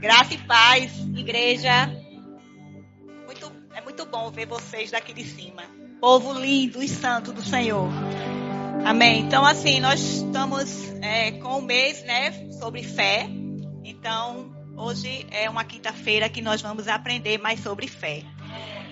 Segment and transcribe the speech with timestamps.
[0.00, 1.94] Graça e paz, igreja.
[3.26, 5.62] Muito, é muito bom ver vocês daqui de cima.
[6.00, 7.86] Povo lindo e santo do Senhor.
[8.86, 9.20] Amém.
[9.20, 13.28] Então, assim, nós estamos é, com o mês, né, sobre fé.
[13.84, 18.22] Então, hoje é uma quinta-feira que nós vamos aprender mais sobre fé.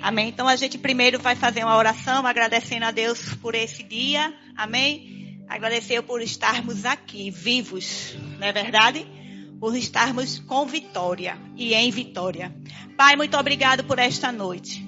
[0.02, 0.29] Amém.
[0.29, 4.30] Então, a gente primeiro vai fazer uma oração agradecendo a Deus por esse dia.
[4.54, 5.43] Amém.
[5.48, 9.18] Agradecer por estarmos aqui, vivos, não é verdade?
[9.61, 12.54] Por estarmos com vitória e em vitória.
[12.96, 14.86] Pai, muito obrigado por esta noite.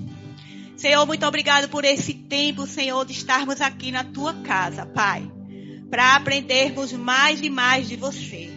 [0.77, 5.31] Senhor, muito obrigado por esse tempo, Senhor, de estarmos aqui na tua casa, Pai,
[5.91, 8.51] para aprendermos mais e mais de você.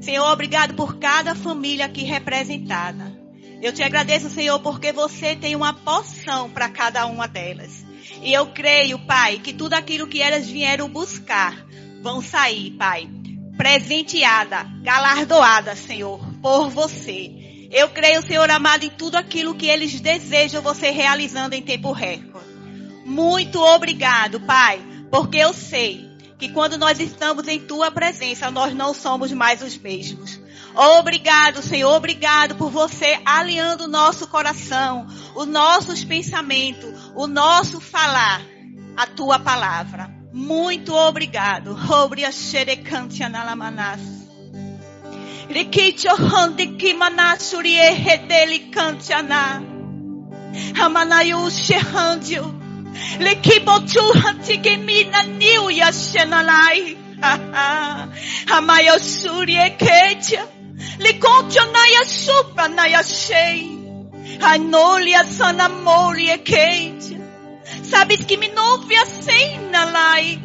[0.00, 3.18] Senhor, obrigado por cada família aqui representada.
[3.60, 7.84] Eu te agradeço, Senhor, porque você tem uma poção para cada uma delas.
[8.22, 11.66] E eu creio, Pai, que tudo aquilo que elas vieram buscar
[12.00, 13.10] vão sair, Pai,
[13.58, 17.68] presenteada, galardoada, Senhor, por você.
[17.70, 22.46] Eu creio, Senhor amado, em tudo aquilo que eles desejam você realizando em tempo recorde.
[23.04, 28.94] Muito obrigado, Pai, porque eu sei que quando nós estamos em tua presença, nós não
[28.94, 30.40] somos mais os mesmos.
[30.74, 38.40] Obrigado, Senhor, obrigado por você alinhando o nosso coração, os nossos pensamentos, o nosso falar,
[38.96, 40.17] a tua palavra.
[40.32, 41.76] Muito obrigado.
[41.90, 44.00] Obria xerecante analamanas.
[45.48, 49.62] Rikicho honde kimanasuri ehedeli kantiana.
[50.84, 52.54] Amanayu shehandio.
[53.18, 56.98] Likibotu hantigemina niu yashenalai.
[58.56, 60.46] Amayo suri eketia.
[60.98, 63.78] Likontio naya supra naya shei.
[64.40, 67.17] Anolia sanamori eketia.
[67.90, 70.42] Sabes que me nouve a cena lai.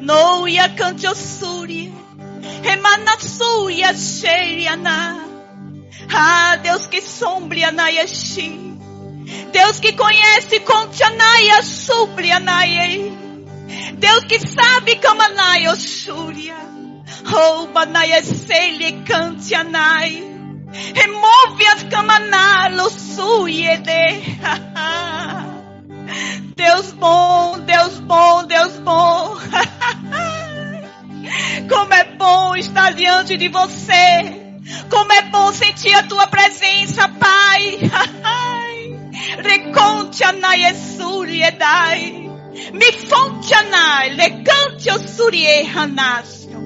[0.00, 1.90] Noia cante ossúria.
[2.62, 5.26] Remanassuia cheiriana.
[6.12, 8.78] Ah, Deus que sombria nayashi.
[9.52, 13.12] Deus que conhece contianaia sublianaia.
[13.98, 16.56] Deus que sabe kamanaia ossúria.
[17.24, 20.30] Rouba naia seile cantianai.
[20.94, 24.38] Remove as camanalos suiede.
[26.56, 29.36] Deus bom, Deus bom, Deus bom.
[31.68, 34.56] Como é bom estar diante de você.
[34.90, 37.90] Como é bom sentir a tua presença, Pai.
[39.38, 42.30] Reconte anai esuriedai.
[42.72, 46.60] Me fonte anai, legante osurie hanasio.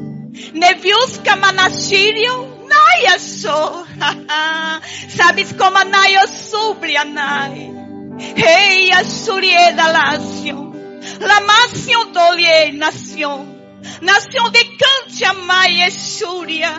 [0.53, 3.87] Neviusca manashirio, nai so.
[5.09, 7.74] Sabes como anai osubri anai.
[8.19, 10.73] Rei Asurieda Lácio,
[11.21, 13.47] Lamácio Dolie Nação,
[14.01, 16.73] Nação de Cantia Mai Esúria,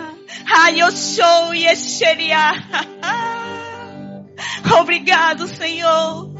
[0.65, 2.51] Ayosou Yesheria.
[4.79, 6.33] Obrigado, Senhor.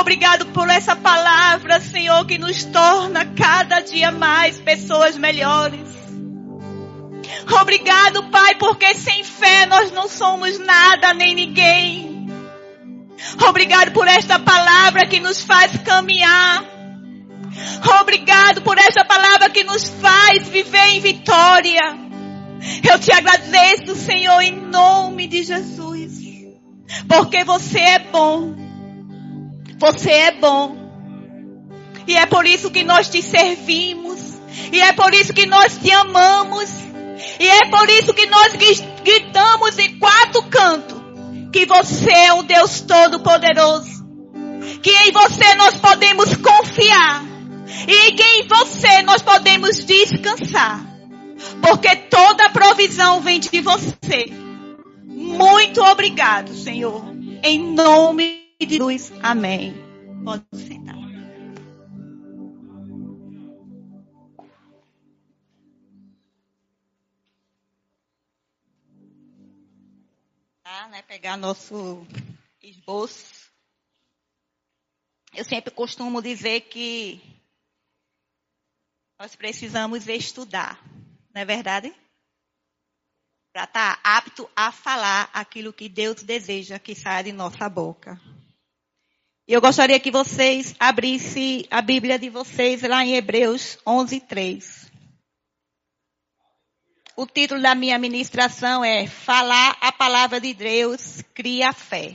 [0.00, 5.96] Obrigado por essa palavra, Senhor, que nos torna cada dia mais pessoas melhores.
[7.60, 12.15] Obrigado, Pai, porque sem fé nós não somos nada nem ninguém.
[13.48, 16.64] Obrigado por esta palavra que nos faz caminhar.
[18.00, 21.98] Obrigado por esta palavra que nos faz viver em vitória.
[22.88, 26.20] Eu te agradeço, Senhor, em nome de Jesus.
[27.08, 28.54] Porque você é bom.
[29.78, 30.76] Você é bom.
[32.06, 34.38] E é por isso que nós te servimos.
[34.72, 36.70] E é por isso que nós te amamos.
[37.40, 38.52] E é por isso que nós
[39.02, 40.95] gritamos em quatro cantos
[41.56, 44.04] que você é um Deus todo-poderoso.
[44.82, 47.24] Que em você nós podemos confiar.
[47.88, 50.84] E que em você nós podemos descansar.
[51.62, 54.26] Porque toda provisão vem de você.
[55.06, 57.02] Muito obrigado, Senhor.
[57.42, 59.10] Em nome de Jesus.
[59.22, 59.74] Amém.
[60.22, 60.85] Pode sentar.
[71.06, 72.04] Pegar nosso
[72.60, 73.46] esboço.
[75.32, 77.20] Eu sempre costumo dizer que
[79.18, 80.82] nós precisamos estudar,
[81.32, 81.94] não é verdade?
[83.52, 88.20] Para estar tá apto a falar aquilo que Deus deseja que saia de nossa boca.
[89.48, 94.85] E eu gostaria que vocês abrissem a Bíblia de vocês lá em Hebreus 11, 3.
[97.18, 102.14] O título da minha ministração é Falar a palavra de Deus cria fé.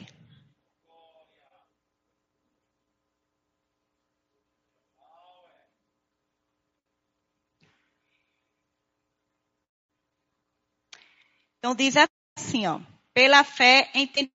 [11.57, 11.95] Então diz
[12.37, 12.79] assim, ó.
[13.11, 14.31] Pela fé entendendo.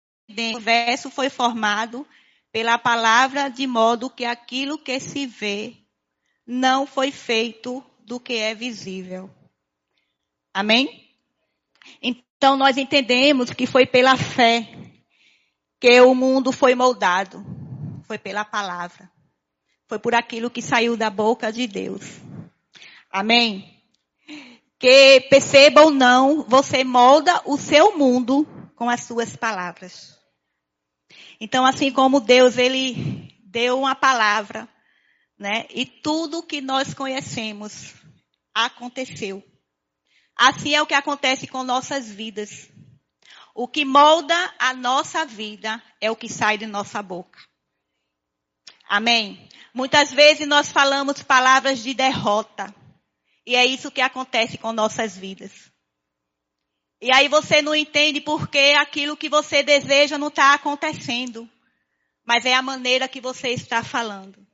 [0.56, 2.04] O verso foi formado
[2.50, 5.76] pela palavra de modo que aquilo que se vê
[6.44, 9.30] não foi feito do que é visível.
[10.56, 11.06] Amém?
[12.00, 14.66] Então nós entendemos que foi pela fé
[15.78, 17.44] que o mundo foi moldado.
[18.06, 19.12] Foi pela palavra.
[19.86, 22.22] Foi por aquilo que saiu da boca de Deus.
[23.10, 23.82] Amém?
[24.78, 30.18] Que perceba ou não, você molda o seu mundo com as suas palavras.
[31.38, 34.66] Então, assim como Deus, ele deu uma palavra,
[35.38, 35.66] né?
[35.68, 37.92] E tudo que nós conhecemos
[38.54, 39.44] aconteceu.
[40.36, 42.68] Assim é o que acontece com nossas vidas.
[43.54, 47.40] O que molda a nossa vida é o que sai de nossa boca.
[48.86, 49.48] Amém?
[49.72, 52.74] Muitas vezes nós falamos palavras de derrota.
[53.46, 55.72] E é isso que acontece com nossas vidas.
[57.00, 61.48] E aí você não entende porque aquilo que você deseja não está acontecendo.
[62.24, 64.46] Mas é a maneira que você está falando.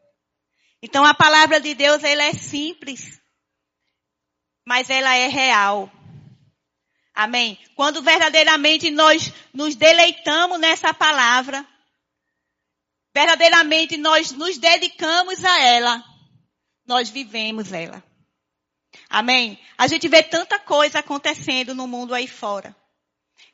[0.83, 3.22] Então a palavra de Deus, ela é simples.
[4.65, 5.91] Mas ela é real.
[7.15, 7.59] Amém?
[7.75, 11.67] Quando verdadeiramente nós nos deleitamos nessa palavra,
[13.15, 16.05] verdadeiramente nós nos dedicamos a ela,
[16.87, 18.03] nós vivemos ela.
[19.09, 19.59] Amém?
[19.77, 22.75] A gente vê tanta coisa acontecendo no mundo aí fora.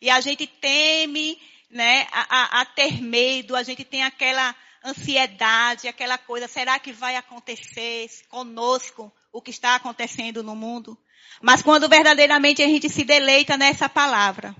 [0.00, 1.40] E a gente teme,
[1.70, 4.54] né, a, a, a ter medo, a gente tem aquela
[4.84, 10.98] ansiedade, aquela coisa, será que vai acontecer conosco o que está acontecendo no mundo?
[11.40, 14.54] Mas quando verdadeiramente a gente se deleita nessa palavra,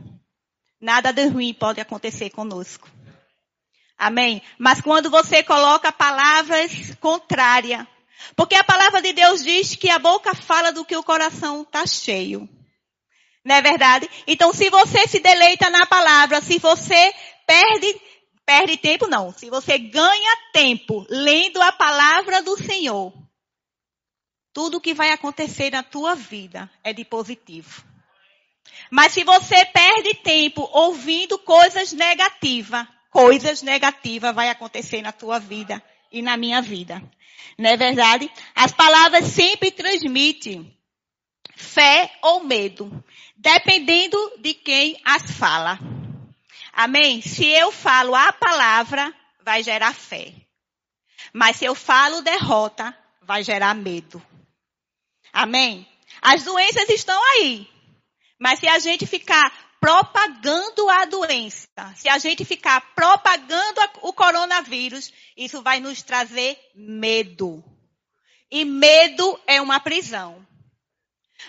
[0.81, 2.89] nada de ruim pode acontecer conosco.
[3.97, 4.41] Amém?
[4.59, 7.85] Mas quando você coloca palavras contrárias,
[8.37, 11.85] porque a palavra de Deus diz que a boca fala do que o coração está
[11.87, 12.49] cheio.
[13.45, 14.09] Não é verdade?
[14.27, 17.13] Então, se você se deleita na palavra, se você
[17.47, 18.01] perde,
[18.45, 19.33] perde tempo, não.
[19.33, 23.13] Se você ganha tempo lendo a palavra do Senhor,
[24.59, 27.85] tudo que vai acontecer na tua vida é de positivo.
[28.91, 35.81] Mas se você perde tempo ouvindo coisas negativas, coisas negativas vai acontecer na tua vida
[36.11, 37.01] e na minha vida.
[37.57, 38.29] Não é verdade?
[38.53, 40.77] As palavras sempre transmitem
[41.55, 42.91] fé ou medo,
[43.37, 45.79] dependendo de quem as fala.
[46.73, 47.23] Amém?
[47.23, 50.35] Se eu falo a palavra, vai gerar fé.
[51.33, 54.21] Mas se eu falo derrota, vai gerar medo.
[55.33, 55.87] Amém?
[56.21, 57.69] As doenças estão aí.
[58.39, 65.13] Mas se a gente ficar propagando a doença, se a gente ficar propagando o coronavírus,
[65.37, 67.63] isso vai nos trazer medo.
[68.51, 70.47] E medo é uma prisão.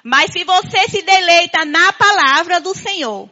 [0.04, 3.30] Mas se você se deleita na palavra do Senhor,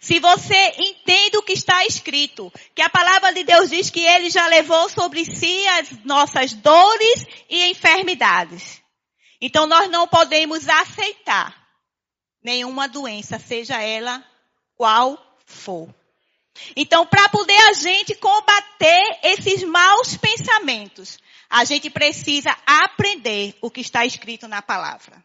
[0.00, 4.30] se você entende o que está escrito, que a palavra de Deus diz que ele
[4.30, 8.81] já levou sobre si as nossas dores e enfermidades.
[9.44, 11.52] Então nós não podemos aceitar
[12.40, 14.24] nenhuma doença, seja ela
[14.76, 15.92] qual for.
[16.76, 21.18] Então, para poder a gente combater esses maus pensamentos,
[21.50, 25.22] a gente precisa aprender o que está escrito na palavra.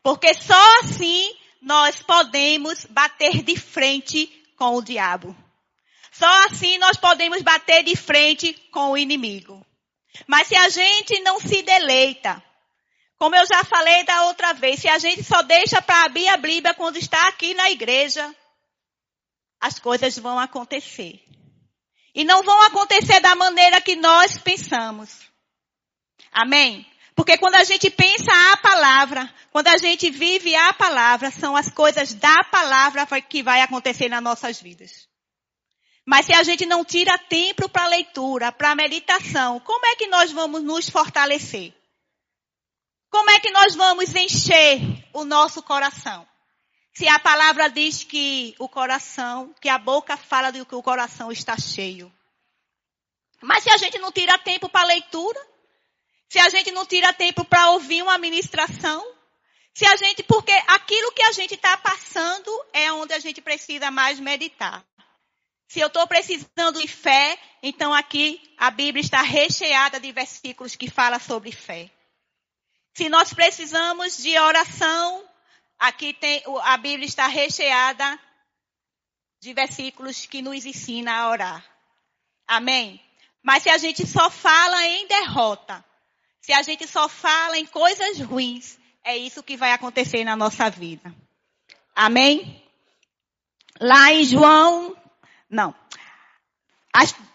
[0.00, 5.36] Porque só assim nós podemos bater de frente com o diabo.
[6.12, 9.64] Só assim nós podemos bater de frente com o inimigo.
[10.26, 12.42] Mas se a gente não se deleita,
[13.22, 16.36] como eu já falei da outra vez, se a gente só deixa para abrir a
[16.36, 18.34] Bíblia quando está aqui na igreja,
[19.60, 21.22] as coisas vão acontecer.
[22.12, 25.20] E não vão acontecer da maneira que nós pensamos.
[26.32, 26.84] Amém?
[27.14, 31.68] Porque quando a gente pensa a palavra, quando a gente vive a palavra, são as
[31.68, 35.06] coisas da palavra que vai acontecer nas nossas vidas.
[36.04, 40.32] Mas se a gente não tira tempo para leitura, para meditação, como é que nós
[40.32, 41.72] vamos nos fortalecer?
[43.12, 44.80] Como é que nós vamos encher
[45.12, 46.26] o nosso coração?
[46.94, 51.30] Se a palavra diz que o coração, que a boca fala de que o coração
[51.30, 52.10] está cheio.
[53.42, 55.38] Mas se a gente não tira tempo para leitura,
[56.26, 59.06] se a gente não tira tempo para ouvir uma ministração,
[59.74, 63.90] se a gente, porque aquilo que a gente está passando é onde a gente precisa
[63.90, 64.82] mais meditar.
[65.68, 70.88] Se eu estou precisando de fé, então aqui a Bíblia está recheada de versículos que
[70.88, 71.90] falam sobre fé.
[72.94, 75.24] Se nós precisamos de oração,
[75.78, 78.18] aqui tem, a Bíblia está recheada
[79.40, 81.64] de versículos que nos ensina a orar.
[82.46, 83.00] Amém?
[83.42, 85.84] Mas se a gente só fala em derrota,
[86.40, 90.70] se a gente só fala em coisas ruins, é isso que vai acontecer na nossa
[90.70, 91.14] vida.
[91.94, 92.62] Amém?
[93.80, 94.96] Lá em João,
[95.48, 95.74] não.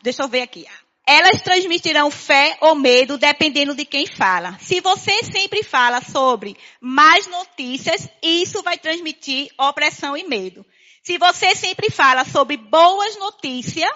[0.02, 0.66] Deixa eu ver aqui.
[1.10, 4.60] Elas transmitirão fé ou medo dependendo de quem fala.
[4.60, 10.66] Se você sempre fala sobre más notícias, isso vai transmitir opressão e medo.
[11.02, 13.90] Se você sempre fala sobre boas notícias,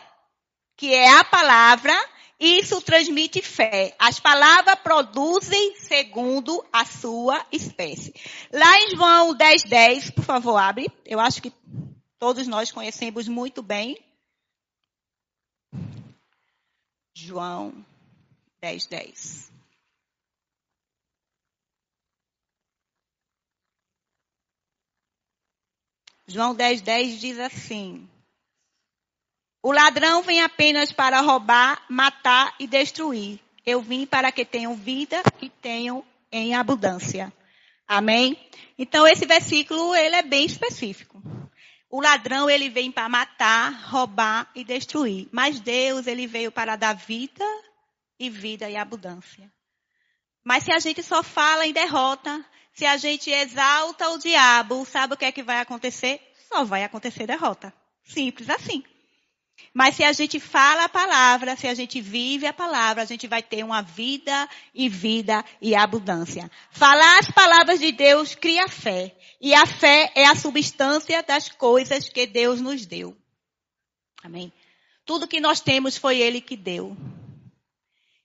[0.78, 1.94] que é a palavra,
[2.40, 3.94] isso transmite fé.
[4.00, 8.14] As palavras produzem segundo a sua espécie.
[8.54, 10.88] Lá em João 10, 10, por favor, abre.
[11.06, 11.52] Eu acho que
[12.18, 13.98] todos nós conhecemos muito bem.
[17.14, 17.86] João
[18.62, 19.52] 10, 10.
[26.28, 28.10] João 10, 10 diz assim:
[29.62, 33.40] O ladrão vem apenas para roubar, matar e destruir.
[33.66, 37.32] Eu vim para que tenham vida e tenham em abundância.
[37.88, 38.38] Amém?
[38.78, 41.22] Então esse versículo ele é bem específico.
[41.92, 46.94] O ladrão ele vem para matar, roubar e destruir, mas Deus ele veio para dar
[46.94, 47.46] vida
[48.18, 49.52] e vida e abundância.
[50.42, 55.16] Mas se a gente só fala em derrota, se a gente exalta o diabo, sabe
[55.16, 56.22] o que é que vai acontecer?
[56.48, 57.74] Só vai acontecer derrota.
[58.06, 58.84] Simples assim.
[59.74, 63.28] Mas se a gente fala a palavra, se a gente vive a palavra, a gente
[63.28, 66.52] vai ter uma vida e vida e abundância.
[66.72, 69.16] Falar as palavras de Deus cria fé.
[69.40, 73.16] E a fé é a substância das coisas que Deus nos deu.
[74.24, 74.52] Amém?
[75.06, 76.96] Tudo que nós temos foi Ele que deu.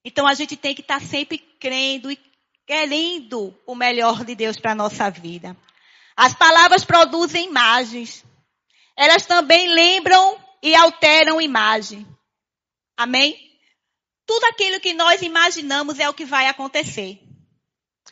[0.04, 2.18] Então a gente tem que estar sempre crendo e
[2.66, 5.56] querendo o melhor de Deus para a nossa vida.
[6.16, 8.24] As palavras produzem imagens.
[8.96, 12.04] Elas também lembram e alteram imagem.
[12.96, 13.56] Amém?
[14.26, 17.20] Tudo aquilo que nós imaginamos é o que vai acontecer.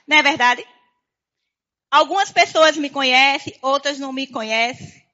[0.07, 0.65] Não é verdade?
[1.91, 5.05] Algumas pessoas me conhecem, outras não me conhecem.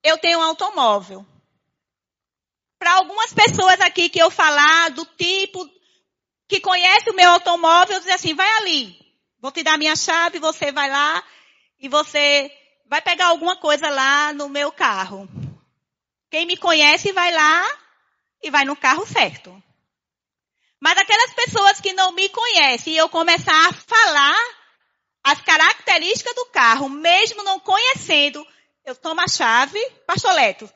[0.00, 1.26] Eu tenho um automóvel.
[2.78, 5.68] Para algumas pessoas aqui que eu falar do tipo
[6.46, 8.96] que conhece o meu automóvel, eu dizer assim, vai ali.
[9.40, 11.20] Vou te dar minha chave, você vai lá
[11.80, 12.48] e você
[12.86, 15.28] vai pegar alguma coisa lá no meu carro.
[16.30, 17.78] Quem me conhece vai lá
[18.42, 19.62] e vai no carro certo.
[20.80, 24.60] Mas aquelas pessoas que não me conhecem e eu começar a falar
[25.22, 28.46] as características do carro, mesmo não conhecendo,
[28.84, 30.72] eu tomo a chave, pastor Leto,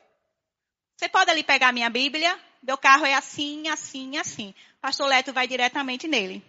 [0.95, 2.39] você pode ali pegar minha Bíblia?
[2.63, 4.55] Meu carro é assim, assim, assim.
[4.81, 6.43] Pastor Leto vai diretamente nele.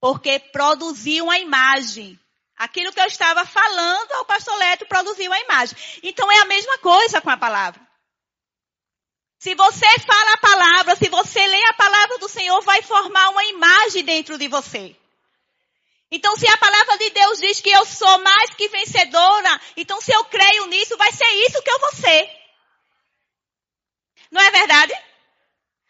[0.00, 2.18] Porque produziu uma imagem.
[2.56, 5.76] Aquilo que eu estava falando, o pastor Leto produziu uma imagem.
[6.02, 7.80] Então é a mesma coisa com a palavra.
[9.42, 13.44] Se você fala a palavra, se você lê a palavra do Senhor, vai formar uma
[13.46, 14.96] imagem dentro de você.
[16.12, 20.14] Então, se a palavra de Deus diz que eu sou mais que vencedora, então se
[20.14, 22.30] eu creio nisso, vai ser isso que eu vou ser.
[24.30, 24.92] Não é verdade?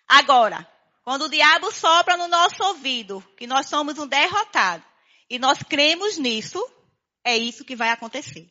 [0.09, 0.67] Agora,
[1.05, 4.83] quando o diabo sopra no nosso ouvido que nós somos um derrotado
[5.29, 6.59] e nós cremos nisso,
[7.23, 8.51] é isso que vai acontecer.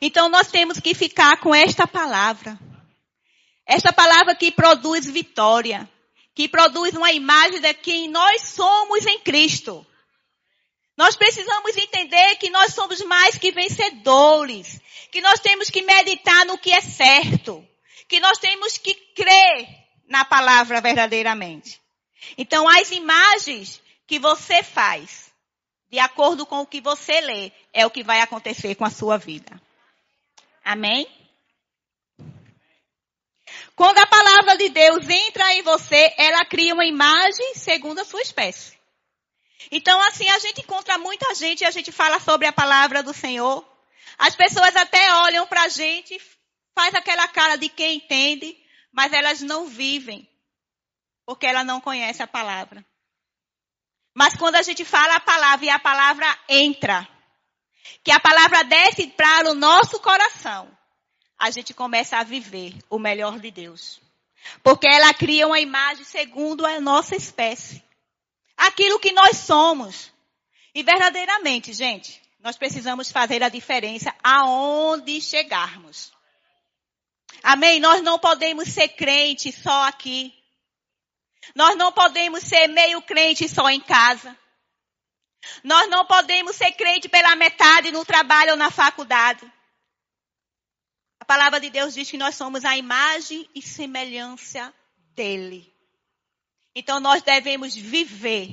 [0.00, 2.58] Então nós temos que ficar com esta palavra.
[3.72, 5.88] Esta palavra que produz vitória,
[6.34, 9.86] que produz uma imagem de quem nós somos em Cristo.
[10.94, 14.78] Nós precisamos entender que nós somos mais que vencedores,
[15.10, 17.66] que nós temos que meditar no que é certo,
[18.06, 19.66] que nós temos que crer
[20.06, 21.80] na palavra verdadeiramente.
[22.36, 25.32] Então, as imagens que você faz,
[25.90, 29.16] de acordo com o que você lê, é o que vai acontecer com a sua
[29.16, 29.58] vida.
[30.62, 31.21] Amém?
[33.74, 38.20] Quando a palavra de Deus entra em você, ela cria uma imagem segundo a sua
[38.20, 38.78] espécie.
[39.70, 43.14] Então, assim, a gente encontra muita gente e a gente fala sobre a palavra do
[43.14, 43.66] Senhor.
[44.18, 46.20] As pessoas até olham para a gente,
[46.74, 48.56] faz aquela cara de quem entende,
[48.92, 50.28] mas elas não vivem,
[51.24, 52.84] porque ela não conhece a palavra.
[54.14, 57.08] Mas quando a gente fala a palavra e a palavra entra,
[58.04, 60.70] que a palavra desce para o nosso coração,
[61.42, 64.00] a gente começa a viver o melhor de Deus.
[64.62, 67.82] Porque ela cria uma imagem segundo a nossa espécie
[68.62, 70.12] aquilo que nós somos.
[70.72, 76.12] E verdadeiramente, gente, nós precisamos fazer a diferença aonde chegarmos.
[77.42, 77.80] Amém?
[77.80, 80.32] Nós não podemos ser crente só aqui.
[81.56, 84.38] Nós não podemos ser meio crente só em casa.
[85.64, 89.44] Nós não podemos ser crente pela metade no trabalho ou na faculdade.
[91.22, 94.74] A palavra de Deus diz que nós somos a imagem e semelhança
[95.14, 95.72] dele.
[96.74, 98.52] Então nós devemos viver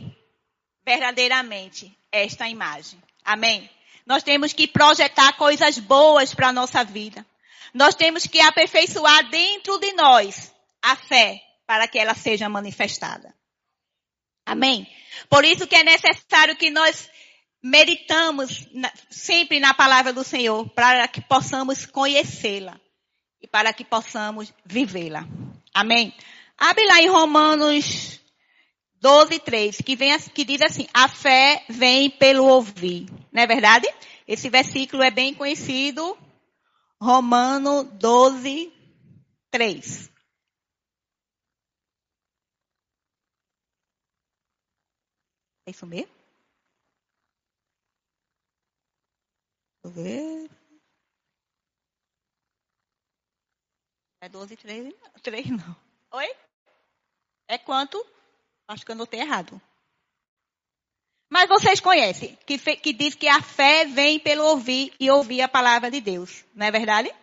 [0.85, 3.01] verdadeiramente esta imagem.
[3.25, 3.67] Amém?
[4.05, 7.25] Nós temos que projetar coisas boas para a nossa vida.
[7.73, 13.33] Nós temos que aperfeiçoar dentro de nós a fé para que ela seja manifestada.
[14.45, 14.87] Amém?
[15.27, 17.09] Por isso que é necessário que nós
[17.61, 18.67] meditamos
[19.09, 22.79] sempre na palavra do Senhor para que possamos conhecê-la
[23.41, 25.25] e para que possamos vivê-la.
[25.73, 26.13] Amém?
[26.57, 28.19] Abre lá em Romanos
[29.01, 33.07] 12, 3, que, vem, que diz assim, a fé vem pelo ouvir.
[33.31, 33.87] Não é verdade?
[34.27, 36.17] Esse versículo é bem conhecido.
[37.01, 38.73] Romano 12,
[39.49, 40.11] 3.
[45.65, 46.19] É isso mesmo?
[49.78, 50.49] Deixa eu ver.
[54.21, 55.75] É 12, 3, 3 não.
[56.11, 56.35] Oi?
[57.47, 58.05] É quanto?
[58.67, 59.59] Acho que eu anotei errado.
[61.29, 65.47] Mas vocês conhecem, que, que diz que a fé vem pelo ouvir e ouvir a
[65.47, 66.43] palavra de Deus.
[66.55, 67.13] Não é verdade?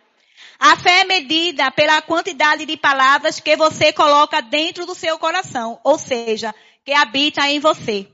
[0.59, 5.79] A fé é medida pela quantidade de palavras que você coloca dentro do seu coração.
[5.83, 8.09] Ou seja, que habita em você.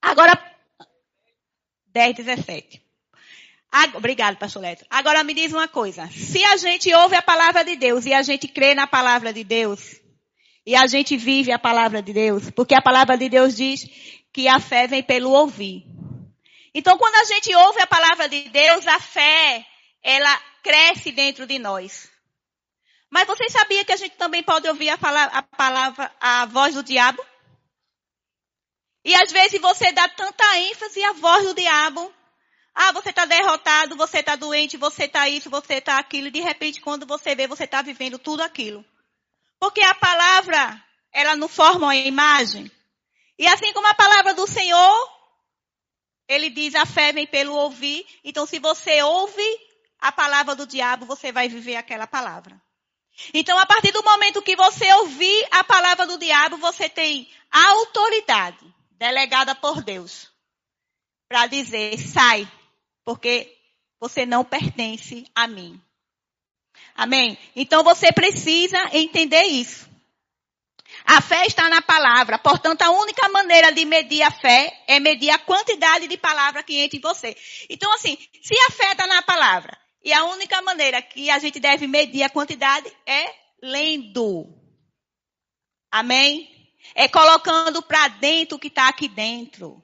[0.00, 0.38] Agora,
[1.86, 2.85] 10, 17.
[3.94, 4.84] Obrigado, pastor Leto.
[4.88, 6.08] Agora me diz uma coisa.
[6.10, 9.44] Se a gente ouve a palavra de Deus e a gente crê na palavra de
[9.44, 10.00] Deus,
[10.66, 13.86] e a gente vive a palavra de Deus, porque a palavra de Deus diz
[14.32, 15.84] que a fé vem pelo ouvir.
[16.74, 19.64] Então, quando a gente ouve a palavra de Deus, a fé,
[20.02, 22.10] ela cresce dentro de nós.
[23.08, 26.74] Mas vocês sabiam que a gente também pode ouvir a palavra, a, palavra, a voz
[26.74, 27.24] do diabo?
[29.04, 32.12] E às vezes você dá tanta ênfase à voz do diabo.
[32.78, 36.30] Ah, você está derrotado, você está doente, você está isso, você está aquilo.
[36.30, 38.84] De repente, quando você vê, você está vivendo tudo aquilo.
[39.58, 42.70] Porque a palavra, ela não forma uma imagem.
[43.38, 45.10] E assim como a palavra do Senhor,
[46.28, 48.06] ele diz a fé vem pelo ouvir.
[48.22, 49.42] Então se você ouve
[49.98, 52.60] a palavra do diabo, você vai viver aquela palavra.
[53.32, 58.74] Então a partir do momento que você ouvir a palavra do diabo, você tem autoridade
[58.90, 60.30] delegada por Deus
[61.26, 62.46] para dizer sai,
[63.06, 63.56] porque
[64.00, 65.80] você não pertence a mim.
[66.94, 67.38] Amém?
[67.54, 69.88] Então você precisa entender isso.
[71.04, 72.36] A fé está na palavra.
[72.38, 76.78] Portanto, a única maneira de medir a fé é medir a quantidade de palavra que
[76.78, 77.36] entra em você.
[77.70, 81.60] Então, assim, se a fé está na palavra, e a única maneira que a gente
[81.60, 84.52] deve medir a quantidade é lendo.
[85.90, 86.48] Amém?
[86.94, 89.82] É colocando para dentro o que está aqui dentro.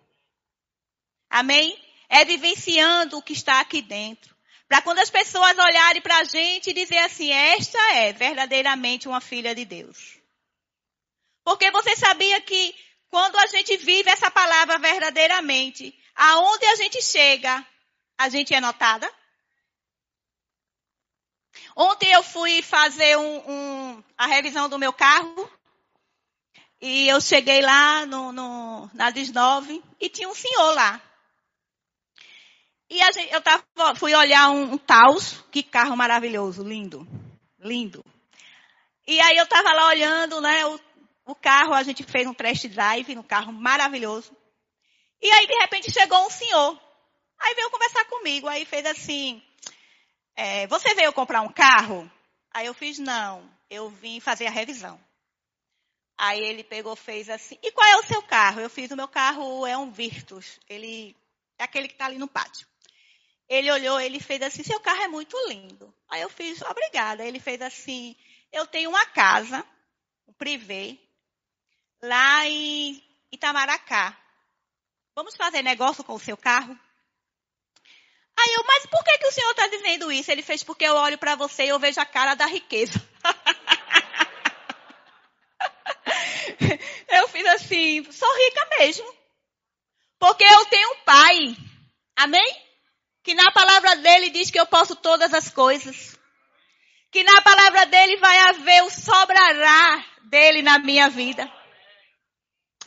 [1.31, 1.77] Amém?
[2.15, 4.37] É vivenciando o que está aqui dentro.
[4.69, 9.19] Para quando as pessoas olharem para a gente e dizer assim, esta é verdadeiramente uma
[9.19, 10.19] filha de Deus.
[11.43, 12.75] Porque você sabia que
[13.09, 17.67] quando a gente vive essa palavra verdadeiramente, aonde a gente chega,
[18.19, 19.11] a gente é notada?
[21.75, 25.51] Ontem eu fui fazer um, um, a revisão do meu carro.
[26.79, 31.01] E eu cheguei lá no, no, na 19 e tinha um senhor lá.
[32.93, 33.65] E gente, eu tava,
[33.97, 37.09] fui olhar um, um Taos, que carro maravilhoso, lindo,
[37.59, 38.05] lindo.
[39.07, 40.79] E aí eu estava lá olhando, né, o,
[41.25, 44.37] o carro, a gente fez um test drive no carro maravilhoso.
[45.23, 46.79] E aí de repente chegou um senhor.
[47.39, 49.43] Aí veio conversar comigo, aí fez assim,
[50.37, 52.13] é, você veio comprar um carro?
[52.53, 55.01] Aí eu fiz, não, eu vim fazer a revisão.
[56.19, 58.61] Aí ele pegou, fez assim, e qual é o seu carro?
[58.61, 61.17] Eu fiz, o meu carro é um Virtus, ele
[61.59, 62.71] é aquele que está ali no pátio.
[63.53, 65.95] Ele olhou, ele fez assim, seu carro é muito lindo.
[66.09, 67.23] Aí eu fiz, obrigada.
[67.23, 68.17] Ele fez assim,
[68.51, 69.63] eu tenho uma casa,
[70.27, 70.99] um privê,
[72.01, 74.19] lá em Itamaracá.
[75.15, 76.73] Vamos fazer negócio com o seu carro?
[78.41, 80.33] Aí eu, mas por que, que o senhor está dizendo isso?
[80.33, 82.99] Ele fez porque eu olho para você e eu vejo a cara da riqueza.
[87.09, 89.15] eu fiz assim, sou rica mesmo.
[90.19, 91.55] Porque eu tenho um pai.
[92.17, 92.72] Amém?
[93.23, 96.19] Que na palavra dele diz que eu posso todas as coisas.
[97.11, 101.51] Que na palavra dele vai haver o sobrará dele na minha vida.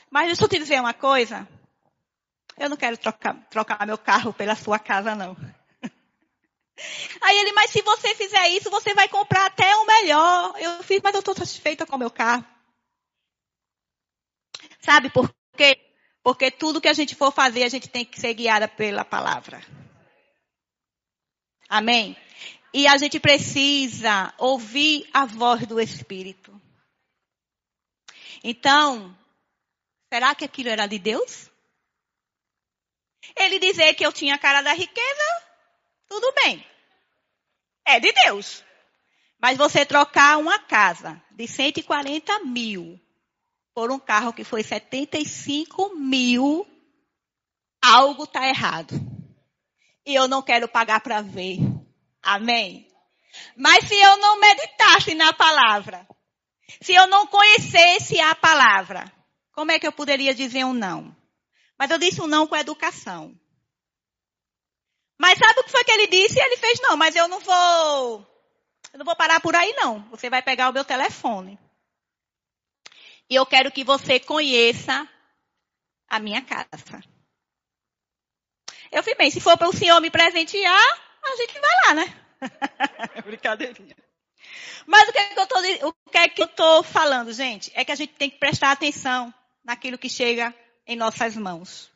[0.10, 1.48] Mas deixa eu te dizer uma coisa.
[2.58, 5.36] Eu não quero trocar, trocar meu carro pela sua casa, não.
[7.22, 10.56] Aí ele, mas se você fizer isso, você vai comprar até o melhor.
[10.58, 12.46] Eu fiz, mas eu estou satisfeita com o meu carro.
[14.80, 15.78] Sabe por quê?
[16.24, 19.62] Porque tudo que a gente for fazer, a gente tem que ser guiada pela palavra.
[21.68, 22.16] Amém?
[22.74, 26.62] E a gente precisa ouvir a voz do Espírito.
[28.44, 29.18] Então,
[30.14, 31.50] será que aquilo era de Deus?
[33.36, 35.44] Ele dizer que eu tinha a cara da riqueza,
[36.08, 36.66] tudo bem.
[37.86, 38.64] É de Deus.
[39.40, 43.00] Mas você trocar uma casa de 140 mil
[43.74, 46.68] por um carro que foi 75 mil,
[47.84, 49.15] algo está errado.
[50.06, 51.60] E eu não quero pagar para ver.
[52.22, 52.88] Amém?
[53.56, 56.08] Mas se eu não meditasse na palavra,
[56.82, 59.12] se eu não conhecesse a palavra,
[59.52, 61.16] como é que eu poderia dizer um não?
[61.78, 63.38] Mas eu disse um não com educação.
[65.18, 66.40] Mas sabe o que foi que ele disse?
[66.40, 68.36] Ele fez, não, mas eu não vou.
[68.92, 70.02] Eu não vou parar por aí, não.
[70.10, 71.58] Você vai pegar o meu telefone.
[73.30, 75.08] E eu quero que você conheça
[76.08, 77.04] a minha casa.
[78.96, 82.16] Eu fui bem, se for para o senhor me presentear, a gente vai lá, né?
[83.26, 83.94] Brincadeirinha.
[84.88, 87.70] Mas o que, é que eu tô, o que é que eu estou falando, gente?
[87.76, 89.34] É que a gente tem que prestar atenção
[89.66, 90.56] naquilo que chega
[90.88, 91.92] em nossas mãos.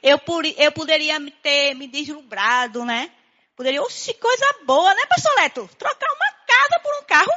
[0.00, 0.20] Eu,
[0.56, 3.10] eu poderia ter me deslumbrado, né?
[3.56, 5.68] Poderia, oxe, coisa boa, né, pastor Leto?
[5.76, 7.32] Trocar uma casa por um carro.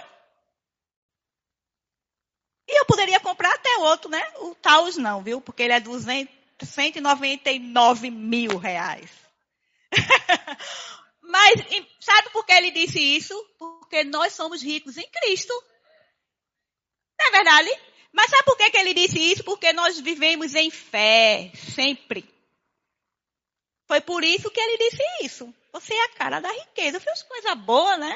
[2.68, 4.24] E eu poderia comprar até outro, né?
[4.42, 5.42] O Taos não, viu?
[5.42, 9.10] Porque ele é 200, 199 mil reais.
[11.22, 11.54] Mas
[12.00, 13.34] sabe por que ele disse isso?
[13.58, 15.54] Porque nós somos ricos em Cristo.
[17.20, 17.70] Não é verdade?
[18.12, 19.44] Mas sabe por que, que ele disse isso?
[19.44, 22.30] Porque nós vivemos em fé, sempre.
[23.88, 25.54] Foi por isso que ele disse isso.
[25.72, 27.00] Você é a cara da riqueza.
[27.00, 28.16] Fez coisa boa, né?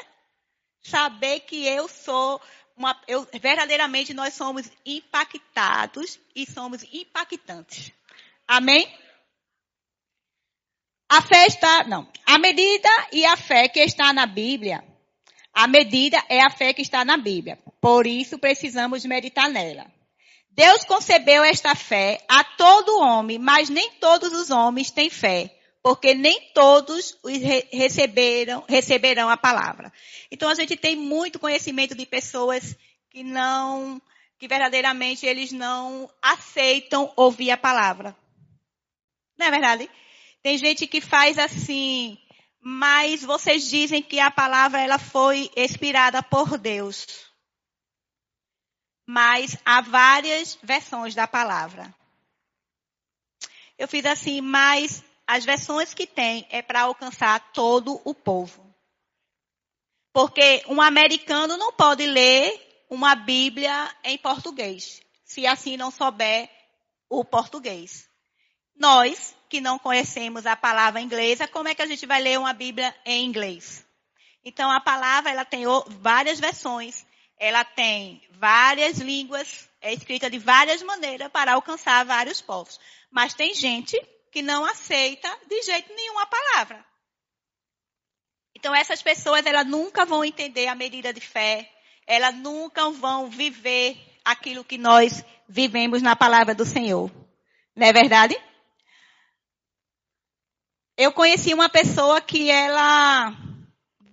[0.80, 2.40] Saber que eu sou
[2.76, 7.92] uma, eu, verdadeiramente nós somos impactados e somos impactantes.
[8.48, 8.92] Amém?
[11.08, 12.10] A fé está, não.
[12.26, 14.82] A medida e a fé que está na Bíblia.
[15.52, 17.58] A medida é a fé que está na Bíblia.
[17.80, 19.86] Por isso precisamos meditar nela.
[20.50, 26.14] Deus concebeu esta fé a todo homem, mas nem todos os homens têm fé porque
[26.14, 27.16] nem todos
[27.72, 29.92] receberam, receberão a palavra.
[30.30, 32.76] Então a gente tem muito conhecimento de pessoas
[33.10, 33.98] que não,
[34.38, 38.14] que verdadeiramente eles não aceitam ouvir a palavra.
[39.38, 39.90] Não é verdade?
[40.42, 42.18] Tem gente que faz assim,
[42.60, 47.06] mas vocês dizem que a palavra ela foi inspirada por Deus.
[49.06, 51.94] Mas há várias versões da palavra.
[53.78, 58.66] Eu fiz assim, mas as versões que tem é para alcançar todo o povo.
[60.12, 66.50] Porque um americano não pode ler uma Bíblia em português, se assim não souber
[67.08, 68.07] o português.
[68.78, 72.52] Nós, que não conhecemos a palavra inglesa, como é que a gente vai ler uma
[72.52, 73.84] Bíblia em inglês?
[74.44, 75.64] Então a palavra ela tem
[76.00, 77.04] várias versões,
[77.38, 82.78] ela tem várias línguas, é escrita de várias maneiras para alcançar vários povos.
[83.10, 86.84] Mas tem gente que não aceita de jeito nenhum a palavra.
[88.54, 91.68] Então essas pessoas elas nunca vão entender a medida de fé,
[92.06, 97.10] elas nunca vão viver aquilo que nós vivemos na palavra do Senhor.
[97.74, 98.36] Não é verdade?
[101.00, 103.30] Eu conheci uma pessoa que ela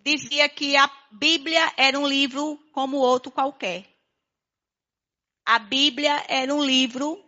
[0.03, 3.89] dizia que a Bíblia era um livro como outro qualquer.
[5.43, 7.19] A Bíblia era um livro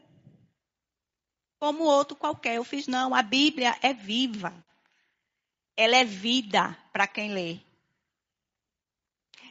[1.60, 2.58] como outro qualquer.
[2.58, 4.54] Eu fiz, não, a Bíblia é viva.
[5.76, 7.58] Ela é vida para quem lê.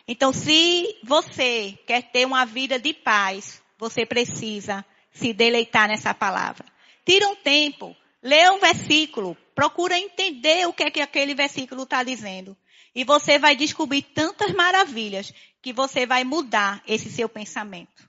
[0.06, 6.64] Então, se você quer ter uma vida de paz, você precisa se deleitar nessa palavra.
[7.04, 12.02] Tira um tempo, lê um versículo, procura entender o que é que aquele versículo está
[12.02, 12.56] dizendo.
[12.94, 18.08] E você vai descobrir tantas maravilhas que você vai mudar esse seu pensamento.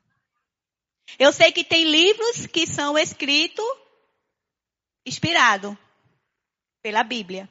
[1.18, 3.66] Eu sei que tem livros que são escritos
[5.06, 5.78] inspirado
[6.82, 7.50] pela Bíblia.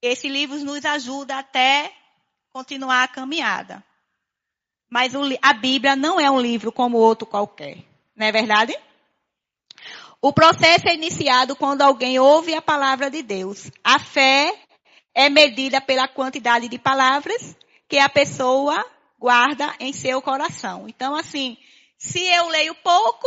[0.00, 1.94] Esse livro nos ajuda até
[2.50, 3.84] continuar a caminhada.
[4.90, 7.78] Mas a Bíblia não é um livro como outro qualquer.
[8.14, 8.76] Não é verdade?
[10.24, 13.72] O processo é iniciado quando alguém ouve a palavra de Deus.
[13.82, 14.56] A fé
[15.12, 17.56] é medida pela quantidade de palavras
[17.88, 20.88] que a pessoa guarda em seu coração.
[20.88, 21.58] Então, assim,
[21.98, 23.26] se eu leio pouco,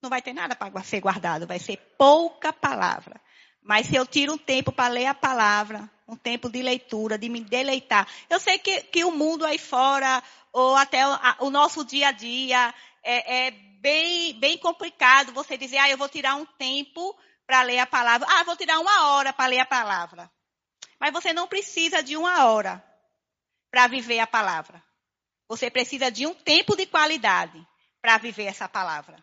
[0.00, 3.20] não vai ter nada para ser guardado, vai ser pouca palavra.
[3.60, 7.28] Mas se eu tiro um tempo para ler a palavra, um tempo de leitura, de
[7.28, 8.06] me deleitar.
[8.28, 12.08] Eu sei que, que o mundo aí fora, ou até o, a, o nosso dia
[12.08, 17.16] a dia, é, é, bem, bem complicado você dizer, ah, eu vou tirar um tempo
[17.46, 18.26] para ler a palavra.
[18.30, 20.30] Ah, vou tirar uma hora para ler a palavra.
[20.98, 22.84] Mas você não precisa de uma hora
[23.70, 24.82] para viver a palavra.
[25.48, 27.66] Você precisa de um tempo de qualidade
[28.00, 29.22] para viver essa palavra.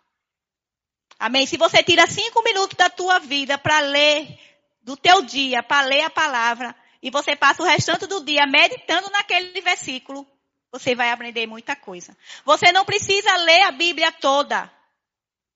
[1.19, 1.45] Amém?
[1.45, 4.39] Se você tira cinco minutos da tua vida para ler,
[4.81, 9.09] do teu dia, para ler a palavra, e você passa o restante do dia meditando
[9.09, 10.27] naquele versículo,
[10.71, 12.15] você vai aprender muita coisa.
[12.45, 14.71] Você não precisa ler a Bíblia toda.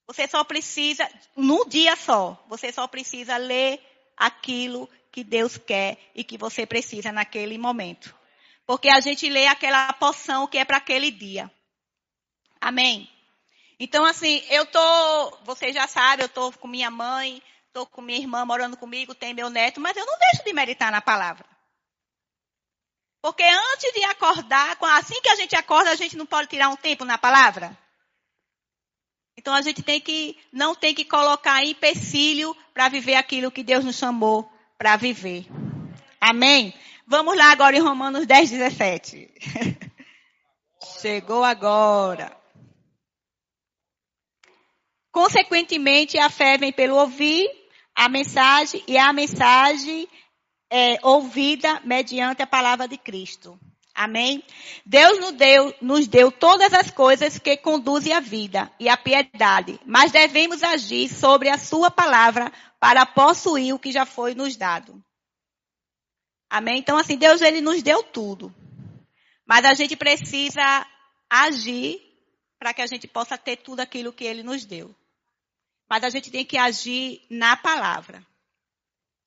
[0.07, 3.79] Você só precisa, num dia só, você só precisa ler
[4.17, 8.13] aquilo que Deus quer e que você precisa naquele momento.
[8.65, 11.51] Porque a gente lê aquela porção que é para aquele dia.
[12.59, 13.09] Amém?
[13.79, 17.41] Então, assim, eu tô, você já sabe, eu tô com minha mãe,
[17.73, 20.91] tô com minha irmã morando comigo, tem meu neto, mas eu não deixo de meditar
[20.91, 21.45] na palavra.
[23.21, 26.75] Porque antes de acordar, assim que a gente acorda, a gente não pode tirar um
[26.75, 27.77] tempo na palavra.
[29.37, 33.85] Então a gente tem que, não tem que colocar empecilho para viver aquilo que Deus
[33.85, 35.45] nos chamou para viver.
[36.19, 36.73] Amém?
[37.05, 39.33] Vamos lá agora em Romanos 10, 17.
[41.01, 42.35] Chegou agora.
[45.11, 47.49] Consequentemente, a fé vem pelo ouvir
[47.93, 50.07] a mensagem e a mensagem
[50.71, 53.59] é ouvida mediante a palavra de Cristo.
[53.93, 54.41] Amém?
[54.85, 59.77] Deus nos deu, nos deu todas as coisas que conduzem à vida e à piedade,
[59.85, 65.03] mas devemos agir sobre a sua palavra para possuir o que já foi nos dado.
[66.49, 66.79] Amém?
[66.79, 68.53] Então, assim, Deus ele nos deu tudo.
[69.45, 70.87] Mas a gente precisa
[71.29, 72.01] agir
[72.57, 74.95] para que a gente possa ter tudo aquilo que ele nos deu.
[75.89, 78.25] Mas a gente tem que agir na palavra.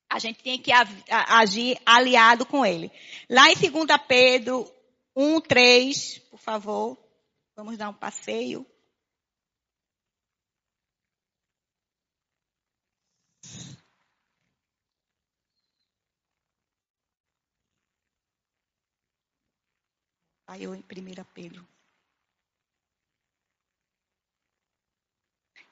[0.09, 2.91] A gente tem que agir aliado com ele.
[3.29, 3.71] Lá em 2
[4.07, 4.71] Pedro
[5.15, 6.97] 1, 3, por favor.
[7.55, 8.65] Vamos dar um passeio.
[20.47, 21.67] Aí eu em 1 Pedro.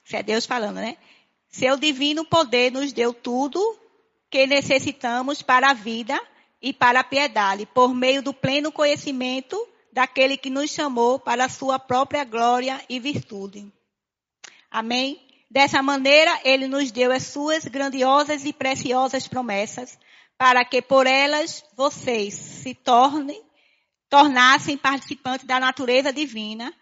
[0.04, 0.98] Isso é Deus falando, né?
[1.48, 3.60] Seu divino poder nos deu tudo
[4.34, 6.20] que necessitamos para a vida
[6.60, 9.56] e para a piedade, por meio do pleno conhecimento
[9.92, 13.72] daquele que nos chamou para a sua própria glória e virtude.
[14.72, 15.22] Amém?
[15.52, 20.00] Dessa maneira, ele nos deu as suas grandiosas e preciosas promessas,
[20.36, 23.40] para que por elas vocês se tornem,
[24.10, 26.74] tornassem participantes da natureza divina,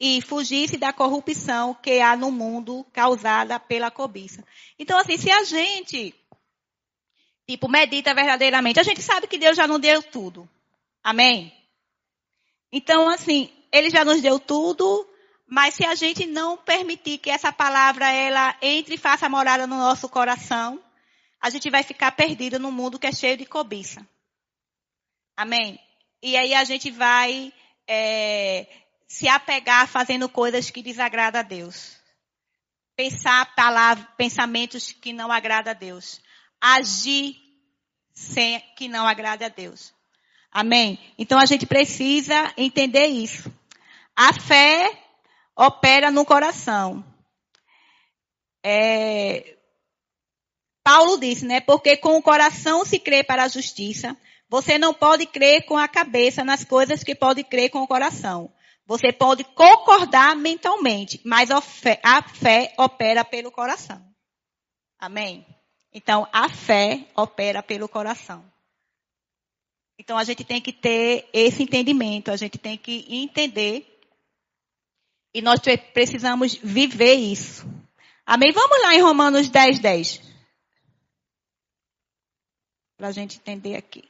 [0.00, 4.44] e fugisse da corrupção que há no mundo causada pela cobiça.
[4.78, 6.14] Então, assim, se a gente,
[7.48, 10.48] tipo, medita verdadeiramente, a gente sabe que Deus já não deu tudo.
[11.02, 11.52] Amém?
[12.72, 15.08] Então, assim, Ele já nos deu tudo,
[15.46, 19.76] mas se a gente não permitir que essa palavra, ela entre e faça morada no
[19.76, 20.82] nosso coração,
[21.40, 24.06] a gente vai ficar perdido no mundo que é cheio de cobiça.
[25.36, 25.78] Amém?
[26.22, 27.52] E aí a gente vai
[27.86, 28.66] é,
[29.06, 31.96] se apegar fazendo coisas que desagradam a Deus.
[32.96, 36.20] Pensar palavras, pensamentos que não agradam a Deus.
[36.66, 37.36] Agir
[38.14, 39.92] sem, que não agrada a Deus.
[40.50, 40.98] Amém?
[41.18, 43.52] Então a gente precisa entender isso.
[44.16, 44.90] A fé
[45.54, 47.04] opera no coração.
[48.64, 49.58] É,
[50.82, 51.60] Paulo disse, né?
[51.60, 54.16] Porque com o coração se crê para a justiça.
[54.48, 58.50] Você não pode crer com a cabeça nas coisas que pode crer com o coração.
[58.86, 64.02] Você pode concordar mentalmente, mas a fé, a fé opera pelo coração.
[64.98, 65.44] Amém?
[65.94, 68.44] Então, a fé opera pelo coração.
[69.96, 73.86] Então, a gente tem que ter esse entendimento, a gente tem que entender.
[75.32, 75.60] E nós
[75.92, 77.64] precisamos viver isso.
[78.26, 78.50] Amém?
[78.50, 80.20] Vamos lá em Romanos 10, 10.
[82.96, 84.08] Para a gente entender aqui.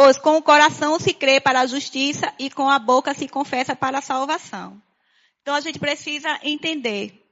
[0.00, 3.74] Pois com o coração se crê para a justiça e com a boca se confessa
[3.74, 4.80] para a salvação.
[5.42, 7.28] Então a gente precisa entender.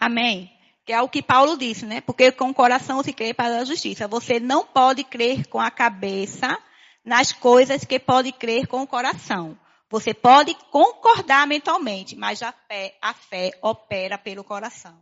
[0.00, 0.50] Amém?
[0.84, 2.00] Que é o que Paulo disse, né?
[2.00, 4.08] Porque com o coração se crê para a justiça.
[4.08, 6.58] Você não pode crer com a cabeça
[7.04, 9.56] nas coisas que pode crer com o coração.
[9.88, 15.00] Você pode concordar mentalmente, mas a fé, a fé opera pelo coração.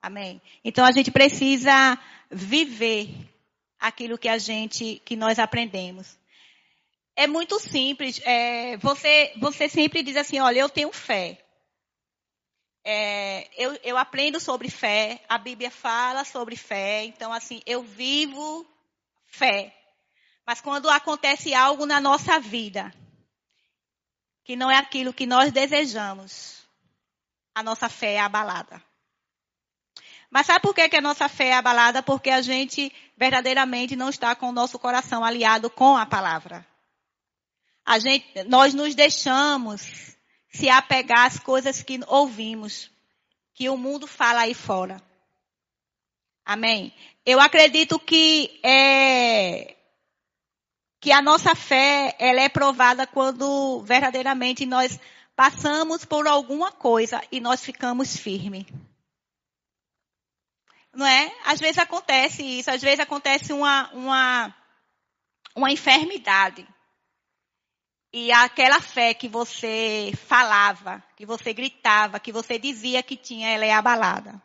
[0.00, 0.40] Amém?
[0.64, 1.98] Então a gente precisa
[2.30, 3.08] viver
[3.78, 6.18] aquilo que a gente, que nós aprendemos.
[7.14, 8.20] É muito simples.
[8.24, 11.42] É, você, você sempre diz assim, olha, eu tenho fé.
[12.84, 18.64] É, eu, eu aprendo sobre fé, a Bíblia fala sobre fé, então assim, eu vivo
[19.26, 19.74] fé.
[20.46, 22.94] Mas quando acontece algo na nossa vida,
[24.44, 26.64] que não é aquilo que nós desejamos,
[27.52, 28.80] a nossa fé é abalada.
[30.30, 32.04] Mas sabe por que, que a nossa fé é abalada?
[32.04, 36.66] Porque a gente verdadeiramente não está com o nosso coração aliado com a palavra.
[37.84, 40.16] A gente, nós nos deixamos
[40.50, 42.90] se apegar às coisas que ouvimos,
[43.54, 45.00] que o mundo fala aí fora.
[46.44, 46.92] Amém?
[47.24, 49.76] Eu acredito que é,
[51.00, 54.98] que a nossa fé ela é provada quando verdadeiramente nós
[55.34, 58.66] passamos por alguma coisa e nós ficamos firmes.
[60.96, 61.30] Não é?
[61.44, 64.56] Às vezes acontece isso, às vezes acontece uma, uma,
[65.54, 66.66] uma enfermidade.
[68.10, 73.66] E aquela fé que você falava, que você gritava, que você dizia que tinha, ela
[73.66, 74.42] é abalada.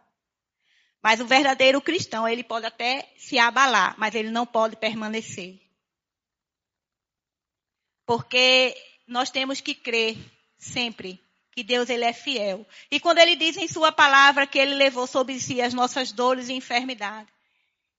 [1.02, 5.58] Mas o verdadeiro cristão, ele pode até se abalar, mas ele não pode permanecer.
[8.06, 8.76] Porque
[9.08, 10.18] nós temos que crer
[10.58, 11.18] sempre
[11.52, 12.66] que Deus ele é fiel.
[12.90, 16.50] E quando ele diz em sua palavra que ele levou sobre si as nossas dores
[16.50, 17.34] e enfermidades,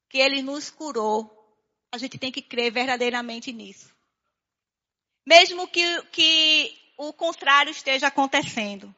[0.08, 1.30] que ele nos curou,
[1.90, 3.94] a gente tem que crer verdadeiramente nisso.
[5.26, 8.94] Mesmo que, que o contrário esteja acontecendo.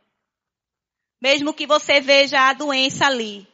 [1.20, 3.46] Mesmo que você veja a doença ali.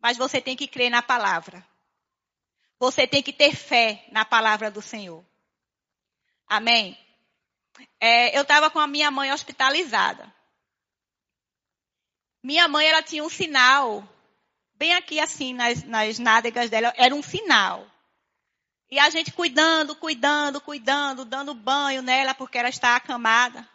[0.00, 1.64] Mas você tem que crer na palavra.
[2.78, 5.24] Você tem que ter fé na palavra do Senhor.
[6.46, 6.98] Amém?
[8.00, 10.32] É, eu estava com a minha mãe hospitalizada.
[12.42, 14.02] Minha mãe, ela tinha um sinal,
[14.74, 17.86] bem aqui assim, nas, nas nádegas dela, era um sinal.
[18.90, 23.68] E a gente cuidando, cuidando, cuidando, dando banho nela, porque ela está acamada.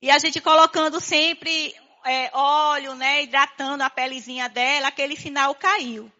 [0.00, 6.10] E a gente colocando sempre é, óleo, né, hidratando a pelezinha dela, aquele sinal caiu.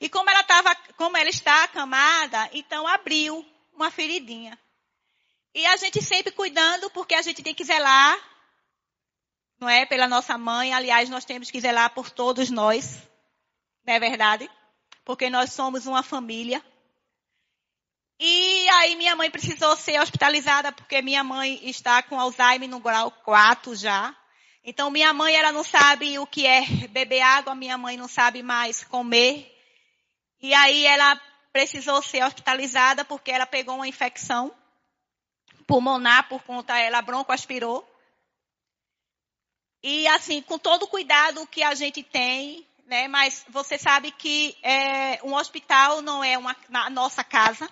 [0.00, 4.58] E como ela estava, como ela está acamada, então abriu uma feridinha.
[5.56, 8.14] E a gente sempre cuidando, porque a gente tem que zelar,
[9.58, 9.86] não é?
[9.86, 10.74] Pela nossa mãe.
[10.74, 13.00] Aliás, nós temos que zelar por todos nós.
[13.82, 14.50] Não é verdade?
[15.02, 16.62] Porque nós somos uma família.
[18.20, 23.10] E aí minha mãe precisou ser hospitalizada, porque minha mãe está com Alzheimer no grau
[23.10, 24.14] 4 já.
[24.62, 28.42] Então minha mãe, ela não sabe o que é beber água, minha mãe não sabe
[28.42, 29.50] mais comer.
[30.38, 31.18] E aí ela
[31.50, 34.54] precisou ser hospitalizada porque ela pegou uma infecção
[35.66, 37.86] pulmonar por conta ela broncoaspirou.
[39.82, 43.08] E assim, com todo o cuidado que a gente tem, né?
[43.08, 47.68] Mas você sabe que é, um hospital não é uma na nossa casa.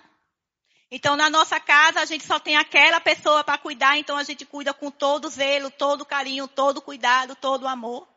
[0.91, 4.45] Então, na nossa casa, a gente só tem aquela pessoa para cuidar, então a gente
[4.45, 8.07] cuida com todo zelo, todo carinho, todo cuidado, todo amor.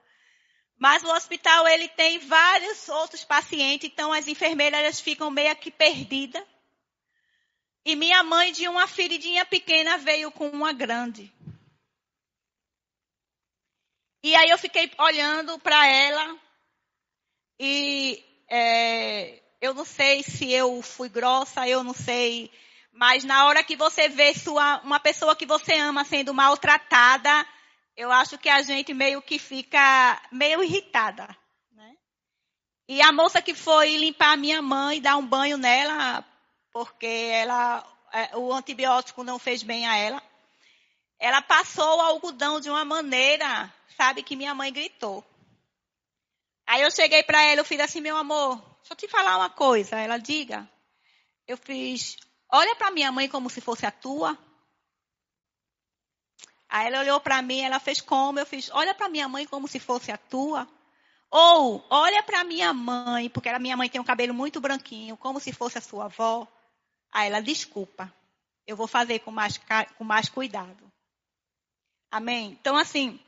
[0.79, 6.45] Mas o hospital, ele tem vários outros pacientes, então as enfermeiras ficam meio que perdidas.
[7.85, 11.33] E minha mãe, de uma feridinha pequena, veio com uma grande.
[14.23, 16.39] E aí eu fiquei olhando para ela
[17.59, 22.51] e é, eu não sei se eu fui grossa, eu não sei.
[22.93, 27.47] Mas na hora que você vê sua, uma pessoa que você ama sendo maltratada,
[27.97, 31.29] eu acho que a gente meio que fica meio irritada.
[31.73, 31.97] Né?
[32.89, 36.25] E a moça que foi limpar a minha mãe, dar um banho nela,
[36.73, 40.23] porque ela, é, o antibiótico não fez bem a ela.
[41.19, 45.25] Ela passou o algodão de uma maneira, sabe, que minha mãe gritou.
[46.67, 49.51] Aí eu cheguei para ela, eu fiz assim, meu amor, deixa eu te falar uma
[49.51, 49.99] coisa.
[49.99, 50.69] Ela diga.
[51.47, 52.17] Eu fiz,
[52.51, 54.39] olha para minha mãe como se fosse a tua.
[56.69, 58.39] Aí ela olhou para mim, ela fez como?
[58.39, 60.69] Eu fiz, olha para minha mãe como se fosse a tua.
[61.31, 65.41] Ou, olha para minha mãe, porque a minha mãe tem um cabelo muito branquinho, como
[65.41, 66.47] se fosse a sua avó.
[67.13, 68.13] Aí ela, desculpa,
[68.67, 69.59] eu vou fazer com mais,
[69.97, 70.93] com mais cuidado.
[72.11, 72.57] Amém?
[72.61, 73.19] Então, assim,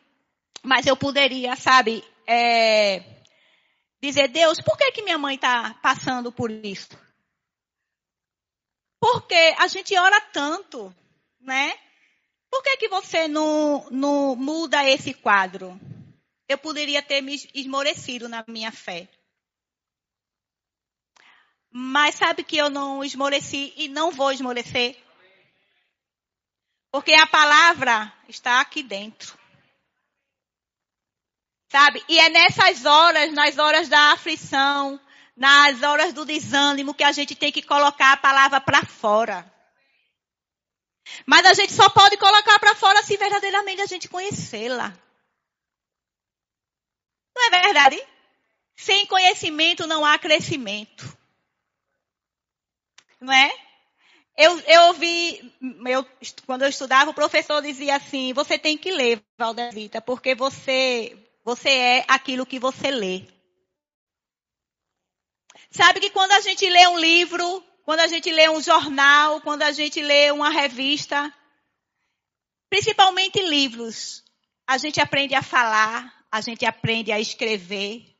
[0.62, 3.02] mas eu poderia, sabe, é,
[4.02, 6.88] dizer, Deus, por que, que minha mãe está passando por isso?
[9.00, 10.94] Porque a gente ora tanto,
[11.40, 11.74] né?
[12.50, 15.80] Por que, que você não, não muda esse quadro?
[16.48, 19.08] Eu poderia ter me esmorecido na minha fé.
[21.70, 24.96] Mas sabe que eu não esmoreci e não vou esmorecer?
[26.90, 29.38] Porque a palavra está aqui dentro.
[31.70, 32.04] Sabe?
[32.08, 35.00] E é nessas horas, nas horas da aflição,
[35.36, 39.50] nas horas do desânimo, que a gente tem que colocar a palavra para fora.
[41.24, 44.92] Mas a gente só pode colocar para fora se verdadeiramente a gente conhecê-la.
[47.36, 48.04] Não é verdade?
[48.74, 51.19] Sem conhecimento não há crescimento
[53.20, 53.50] não é?
[54.36, 55.52] Eu, eu ouvi,
[55.86, 56.06] eu,
[56.46, 61.68] quando eu estudava, o professor dizia assim, você tem que ler, Valdevita, porque você, você
[61.68, 63.24] é aquilo que você lê.
[65.70, 69.62] Sabe que quando a gente lê um livro, quando a gente lê um jornal, quando
[69.62, 71.32] a gente lê uma revista,
[72.70, 74.24] principalmente livros,
[74.66, 78.16] a gente aprende a falar, a gente aprende a escrever.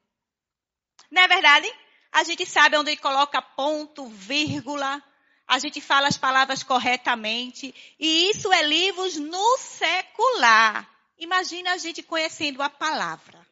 [1.11, 1.73] Não é verdade?
[2.13, 5.03] A gente sabe onde coloca ponto, vírgula,
[5.47, 10.89] a gente fala as palavras corretamente, e isso é livros no secular.
[11.19, 13.47] Imagina a gente conhecendo a palavra.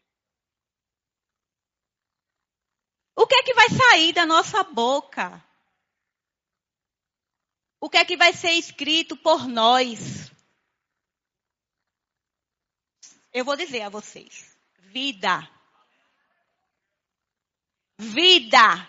[3.17, 5.45] O que é que vai sair da nossa boca?
[7.81, 10.31] O que é que vai ser escrito por nós?
[13.33, 15.58] Eu vou dizer a vocês: vida.
[17.99, 18.89] Vida.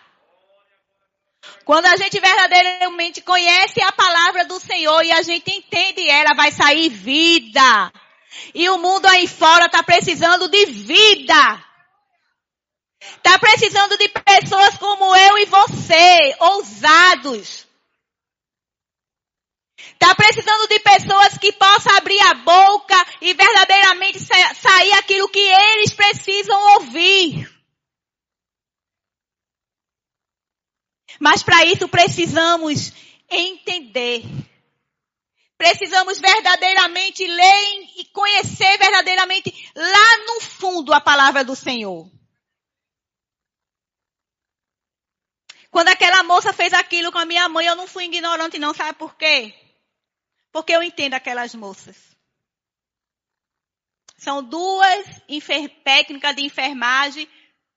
[1.64, 6.50] Quando a gente verdadeiramente conhece a palavra do Senhor e a gente entende ela, vai
[6.52, 7.92] sair vida.
[8.54, 11.64] E o mundo aí fora está precisando de vida.
[13.00, 17.66] Está precisando de pessoas como eu e você, ousados.
[19.92, 25.92] Está precisando de pessoas que possam abrir a boca e verdadeiramente sair aquilo que eles
[25.92, 27.59] precisam ouvir.
[31.20, 32.92] Mas para isso precisamos
[33.28, 34.22] entender.
[35.58, 42.10] Precisamos verdadeiramente ler e conhecer verdadeiramente lá no fundo a palavra do Senhor.
[45.70, 48.98] Quando aquela moça fez aquilo com a minha mãe, eu não fui ignorante não, sabe
[48.98, 49.54] por quê?
[50.50, 51.96] Porque eu entendo aquelas moças.
[54.16, 55.06] São duas
[55.84, 57.28] técnicas de enfermagem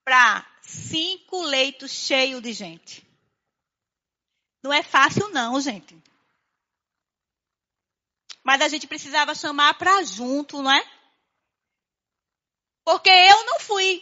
[0.03, 3.02] para cinco leitos cheios de gente.
[4.63, 6.01] Não é fácil não, gente.
[8.41, 10.81] Mas a gente precisava chamar para junto, não é?
[12.85, 14.01] Porque eu não fui,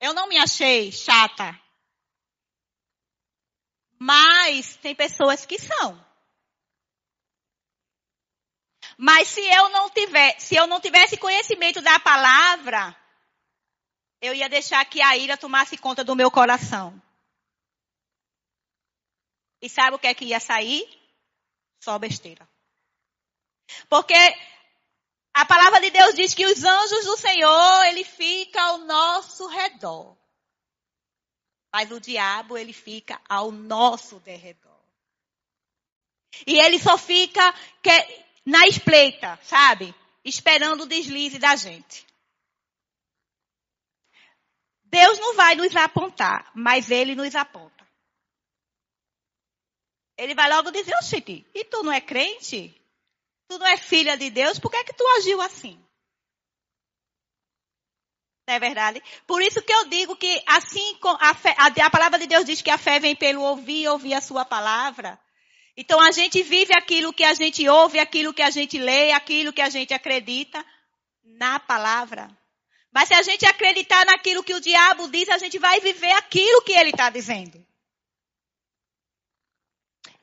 [0.00, 1.58] eu não me achei chata.
[3.98, 6.04] Mas tem pessoas que são.
[8.96, 12.94] Mas se eu não tiver, se eu não tivesse conhecimento da palavra,
[14.20, 17.02] eu ia deixar que a ira tomasse conta do meu coração.
[19.64, 20.86] E sabe o que é que ia sair?
[21.80, 22.46] Só besteira.
[23.88, 24.12] Porque
[25.32, 30.18] a palavra de Deus diz que os anjos do Senhor, ele fica ao nosso redor.
[31.72, 34.84] Mas o diabo, ele fica ao nosso derredor.
[36.46, 37.54] E ele só fica
[38.44, 39.94] na espreita, sabe?
[40.22, 42.06] Esperando o deslize da gente.
[44.82, 47.73] Deus não vai nos apontar, mas ele nos aponta.
[50.16, 52.74] Ele vai logo dizer, oxente, e tu não é crente?
[53.48, 54.58] Tu não é filha de Deus?
[54.58, 55.78] Por que é que tu agiu assim?
[58.46, 59.02] Não é verdade?
[59.26, 62.60] Por isso que eu digo que assim a, fé, a, a palavra de Deus diz
[62.60, 65.18] que a fé vem pelo ouvir ouvir a sua palavra.
[65.76, 69.52] Então a gente vive aquilo que a gente ouve, aquilo que a gente lê, aquilo
[69.52, 70.64] que a gente acredita
[71.24, 72.30] na palavra.
[72.92, 76.62] Mas se a gente acreditar naquilo que o diabo diz, a gente vai viver aquilo
[76.62, 77.64] que ele está dizendo.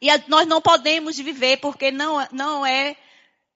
[0.01, 2.97] E nós não podemos viver porque não, não é,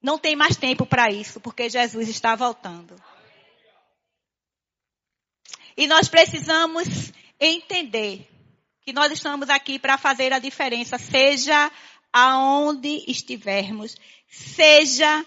[0.01, 2.95] não tem mais tempo para isso, porque Jesus está voltando.
[5.75, 8.29] E nós precisamos entender
[8.81, 11.71] que nós estamos aqui para fazer a diferença, seja
[12.13, 13.97] aonde estivermos,
[14.29, 15.25] seja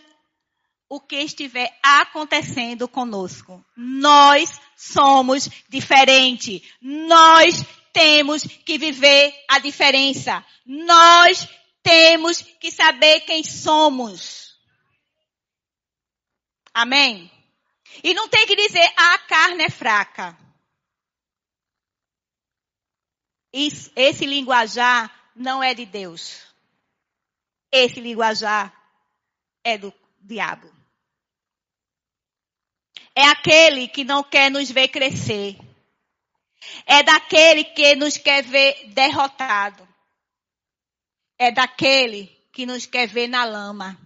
[0.89, 3.63] o que estiver acontecendo conosco.
[3.77, 6.63] Nós somos diferentes.
[6.81, 7.63] Nós
[7.99, 10.47] temos que viver a diferença.
[10.65, 11.49] Nós
[11.83, 14.57] temos que saber quem somos.
[16.73, 17.29] Amém?
[18.05, 20.39] E não tem que dizer ah, a carne é fraca.
[23.53, 26.47] Isso, esse linguajar não é de Deus.
[27.73, 28.73] Esse linguajar
[29.65, 30.73] é do diabo.
[33.13, 35.68] É aquele que não quer nos ver crescer.
[36.87, 39.87] É daquele que nos quer ver derrotado.
[41.39, 43.97] É daquele que nos quer ver na lama.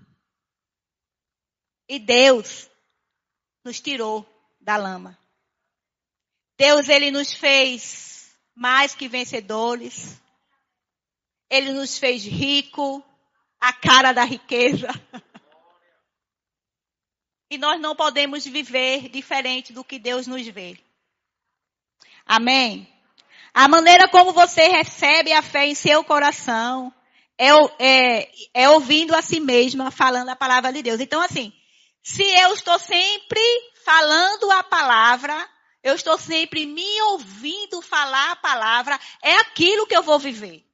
[1.88, 2.70] E Deus
[3.64, 4.26] nos tirou
[4.60, 5.18] da lama.
[6.58, 10.20] Deus, ele nos fez mais que vencedores.
[11.50, 13.04] Ele nos fez rico,
[13.60, 14.88] a cara da riqueza.
[17.50, 20.82] E nós não podemos viver diferente do que Deus nos vê.
[22.26, 22.88] Amém?
[23.54, 26.92] A maneira como você recebe a fé em seu coração
[27.36, 31.00] é, é, é ouvindo a si mesma, falando a palavra de Deus.
[31.00, 31.52] Então, assim,
[32.02, 33.40] se eu estou sempre
[33.84, 35.48] falando a palavra,
[35.82, 40.64] eu estou sempre me ouvindo falar a palavra, é aquilo que eu vou viver.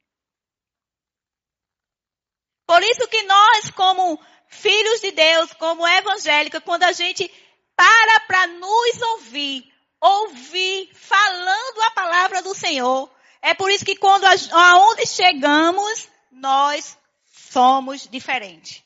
[2.65, 7.29] Por isso que nós, como filhos de Deus, como evangélica, quando a gente
[7.75, 13.09] para para nos ouvir, ouvir falando a palavra do Senhor,
[13.41, 18.83] é por isso que quando aonde chegamos, nós somos diferentes.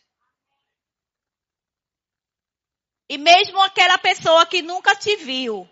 [3.10, 5.70] E mesmo aquela pessoa que nunca te viu,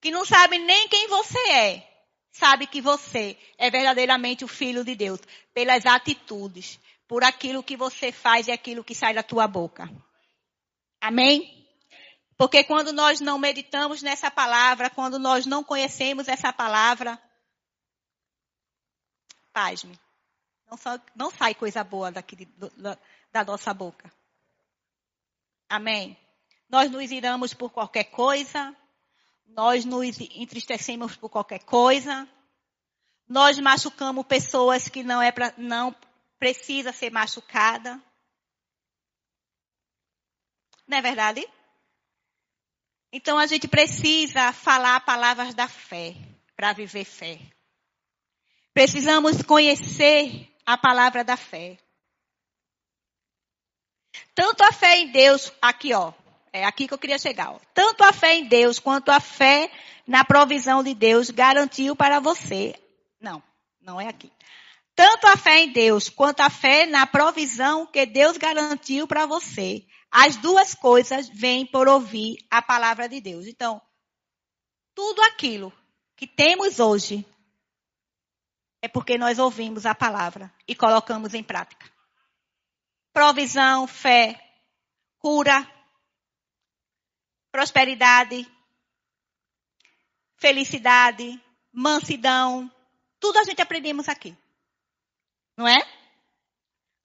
[0.00, 1.92] que não sabe nem quem você é,
[2.30, 5.20] sabe que você é verdadeiramente o filho de Deus,
[5.54, 9.88] pelas atitudes, por aquilo que você faz e aquilo que sai da tua boca.
[11.00, 11.61] Amém?
[12.42, 17.16] Porque quando nós não meditamos nessa palavra, quando nós não conhecemos essa palavra,
[19.52, 19.96] pasme,
[20.68, 20.76] não,
[21.14, 22.44] não sai coisa boa daqui,
[22.76, 22.98] da,
[23.30, 24.12] da nossa boca.
[25.68, 26.18] Amém?
[26.68, 28.76] Nós nos iramos por qualquer coisa,
[29.46, 32.28] nós nos entristecemos por qualquer coisa.
[33.28, 35.94] Nós machucamos pessoas que não é pra, não
[36.40, 38.02] precisa ser machucada.
[40.88, 41.48] Não é verdade?
[43.12, 46.16] Então a gente precisa falar palavras da fé
[46.56, 47.38] para viver fé.
[48.72, 51.76] Precisamos conhecer a palavra da fé.
[54.34, 56.12] Tanto a fé em Deus, aqui ó,
[56.52, 57.50] é aqui que eu queria chegar.
[57.50, 57.60] Ó.
[57.74, 59.70] Tanto a fé em Deus quanto a fé
[60.06, 62.74] na provisão de Deus garantiu para você.
[63.20, 63.42] Não,
[63.80, 64.32] não é aqui.
[64.94, 69.84] Tanto a fé em Deus quanto a fé na provisão que Deus garantiu para você.
[70.14, 73.46] As duas coisas vêm por ouvir a palavra de Deus.
[73.46, 73.80] Então,
[74.94, 75.72] tudo aquilo
[76.14, 77.26] que temos hoje
[78.82, 81.90] é porque nós ouvimos a palavra e colocamos em prática.
[83.10, 84.38] Provisão, fé,
[85.18, 85.66] cura,
[87.50, 88.46] prosperidade,
[90.36, 91.42] felicidade,
[91.72, 92.70] mansidão,
[93.18, 94.36] tudo a gente aprendemos aqui.
[95.56, 95.80] Não é?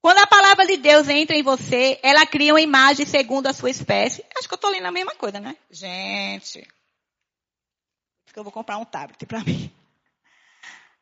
[0.08, 3.70] Quando a palavra de Deus entra em você, ela cria uma imagem segundo a sua
[3.70, 4.24] espécie.
[4.38, 5.53] Acho que eu estou lendo a mesma coisa, né?
[5.70, 6.60] Gente.
[6.60, 9.70] Acho que eu vou comprar um tablet para mim.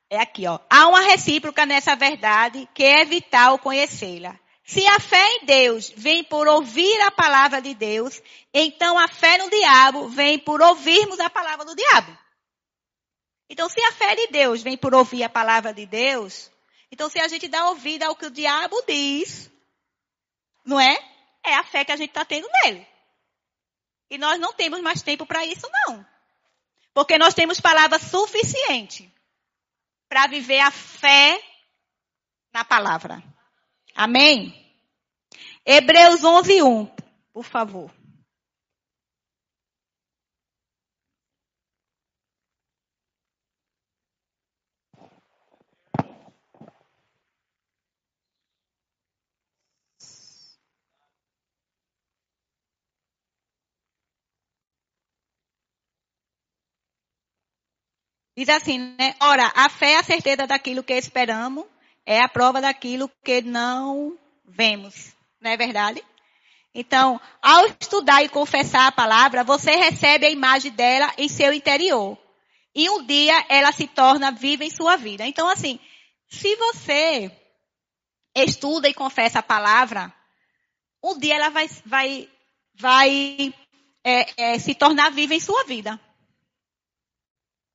[0.10, 0.58] É aqui, ó.
[0.68, 4.40] Há uma recíproca nessa verdade que é vital conhecê-la.
[4.64, 8.20] Se a fé em Deus vem por ouvir a palavra de Deus,
[8.52, 12.18] então a fé no diabo vem por ouvirmos a palavra do diabo.
[13.48, 16.50] Então, se a fé de Deus vem por ouvir a palavra de Deus,
[16.92, 19.52] então se a gente dá ouvido ao que o diabo diz,
[20.66, 20.98] não é?
[21.44, 22.86] É a fé que a gente está tendo nele.
[24.10, 26.06] E nós não temos mais tempo para isso, não.
[26.94, 29.12] Porque nós temos palavra suficiente
[30.08, 31.42] para viver a fé
[32.54, 33.22] na palavra.
[33.94, 34.54] Amém?
[35.66, 36.86] Hebreus 11, 1,
[37.34, 37.92] por favor.
[58.38, 59.16] Diz assim, né?
[59.22, 61.66] Ora, a fé é a certeza daquilo que esperamos
[62.06, 65.16] é a prova daquilo que não vemos.
[65.42, 66.04] Não é verdade?
[66.74, 72.18] Então, ao estudar e confessar a palavra, você recebe a imagem dela em seu interior.
[72.76, 75.26] E um dia ela se torna viva em sua vida.
[75.26, 75.80] Então, assim,
[76.28, 77.32] se você
[78.36, 80.14] estuda e confessa a palavra,
[81.02, 82.30] um dia ela vai, vai,
[82.74, 83.54] vai
[84.04, 86.00] é, é, se tornar viva em sua vida.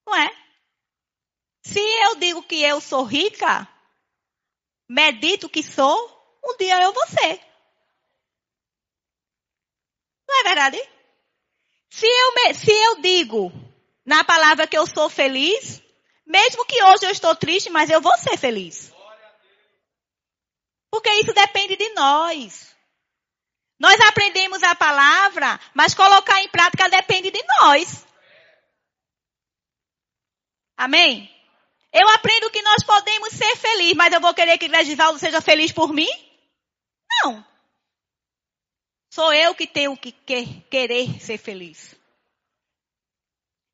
[0.07, 0.31] Não é?
[1.63, 3.69] Se eu digo que eu sou rica,
[4.89, 7.41] medito que sou, um dia eu vou ser.
[10.29, 10.91] Não é verdade?
[11.91, 13.53] Se eu, se eu digo
[14.07, 15.83] na palavra que eu sou feliz,
[16.25, 18.93] mesmo que hoje eu estou triste, mas eu vou ser feliz.
[20.91, 22.75] Porque isso depende de nós.
[23.79, 28.07] Nós aprendemos a palavra, mas colocar em prática depende de nós.
[30.77, 31.40] Amém?
[31.93, 35.73] Eu aprendo que nós podemos ser felizes, mas eu vou querer que Regivaldo seja feliz
[35.73, 36.09] por mim?
[37.23, 37.45] Não.
[39.13, 40.13] Sou eu que tenho que
[40.71, 41.99] querer ser feliz.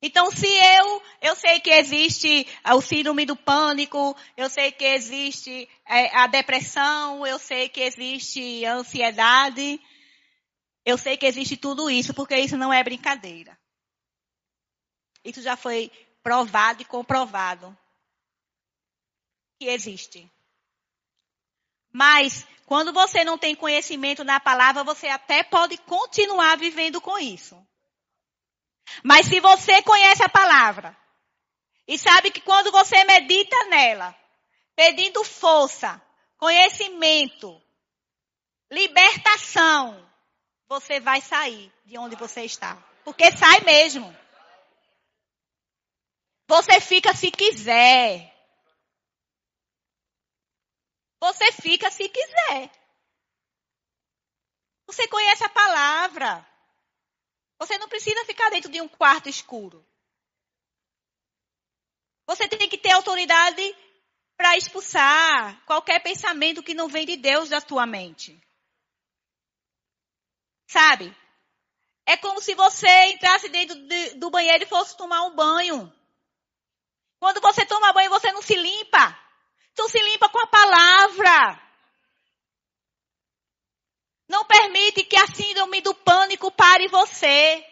[0.01, 5.69] Então, se eu, eu sei que existe o síndrome do pânico, eu sei que existe
[5.87, 9.81] é, a depressão, eu sei que existe a ansiedade,
[10.85, 13.59] eu sei que existe tudo isso, porque isso não é brincadeira.
[15.25, 15.91] Isso já foi
[16.23, 17.77] provado e comprovado
[19.59, 20.31] que existe.
[21.93, 27.57] Mas quando você não tem conhecimento da palavra, você até pode continuar vivendo com isso.
[29.03, 30.97] Mas se você conhece a palavra
[31.87, 34.15] e sabe que quando você medita nela,
[34.75, 36.01] pedindo força,
[36.37, 37.63] conhecimento,
[38.71, 40.07] libertação,
[40.69, 42.77] você vai sair de onde você está.
[43.05, 44.15] Porque sai mesmo.
[46.49, 48.36] Você fica se quiser.
[51.27, 52.71] Você fica se quiser.
[54.87, 56.47] Você conhece a palavra.
[57.59, 59.85] Você não precisa ficar dentro de um quarto escuro.
[62.29, 63.77] Você tem que ter autoridade
[64.37, 68.41] para expulsar qualquer pensamento que não vem de Deus da tua mente.
[70.69, 71.13] Sabe?
[72.05, 75.93] É como se você entrasse dentro de, do banheiro e fosse tomar um banho.
[77.19, 79.26] Quando você toma banho, você não se limpa.
[79.77, 81.63] Tu se limpa com a palavra.
[84.29, 87.65] Não permite que a síndrome do pânico pare você.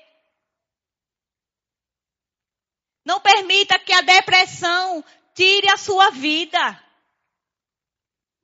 [3.04, 6.82] Não permita que a depressão tire a sua vida.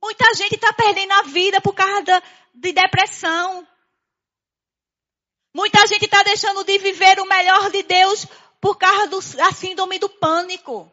[0.01, 2.21] Muita gente está perdendo a vida por causa
[2.53, 3.67] de depressão.
[5.53, 8.25] Muita gente está deixando de viver o melhor de Deus
[8.59, 10.91] por causa da síndrome do pânico.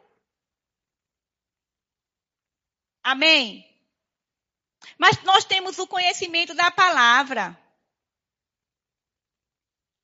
[3.03, 3.65] Amém?
[4.99, 7.59] Mas nós temos o conhecimento da palavra.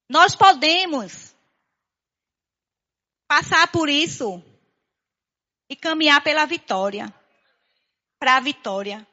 [0.08, 1.34] Nós podemos
[3.26, 4.42] passar por isso
[5.68, 7.12] e caminhar pela vitória.
[8.18, 9.06] Para a vitória.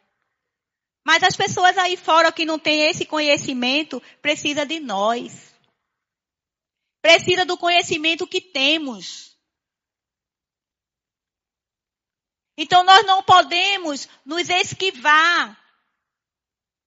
[1.04, 5.54] Mas as pessoas aí fora que não têm esse conhecimento, precisa de nós.
[7.02, 9.31] Precisa do conhecimento que temos.
[12.58, 15.58] Então nós não podemos nos esquivar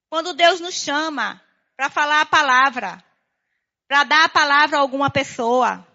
[0.09, 1.43] quando Deus nos chama
[1.77, 3.05] para falar a palavra,
[3.89, 5.87] para dar a palavra a alguma pessoa.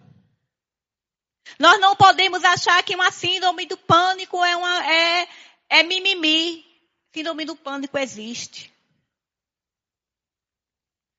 [1.58, 5.28] Nós não podemos achar que uma síndrome do pânico é, uma, é,
[5.70, 6.66] é mimimi.
[7.14, 8.72] Síndrome do pânico existe.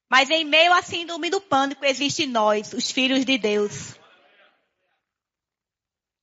[0.08, 3.99] Mas em meio à síndrome do pânico existe nós, os filhos de Deus.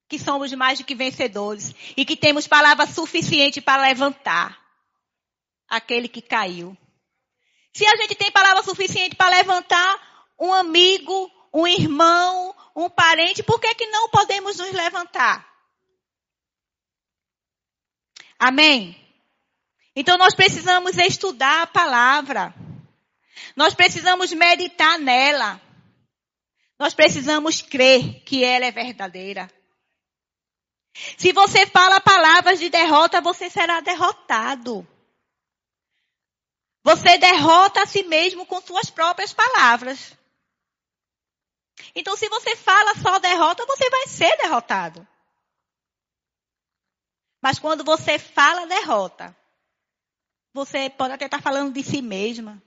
[0.08, 1.74] Que somos mais do que vencedores.
[1.96, 4.60] E que temos palavra suficiente para levantar
[5.68, 6.78] aquele que caiu.
[7.74, 13.60] Se a gente tem palavra suficiente para levantar um amigo, um irmão, um parente, por
[13.60, 15.48] que, que não podemos nos levantar?
[18.40, 18.96] Amém?
[19.96, 22.54] Então nós precisamos estudar a palavra.
[23.56, 25.60] Nós precisamos meditar nela.
[26.80, 29.52] Nós precisamos crer que ela é verdadeira.
[31.18, 34.88] Se você fala palavras de derrota, você será derrotado.
[36.84, 40.18] Você derrota a si mesmo com suas próprias palavras.
[41.94, 45.08] Então, se você fala só derrota, você vai ser derrotado.
[47.42, 49.36] Mas quando você fala derrota,
[50.54, 52.62] você pode até estar falando de si mesma.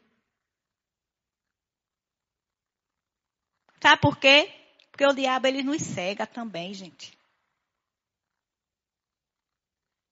[3.83, 4.53] Sabe por quê?
[4.91, 7.20] Porque o diabo ele nos cega também, gente.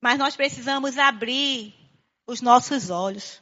[0.01, 1.73] Mas nós precisamos abrir
[2.25, 3.41] os nossos olhos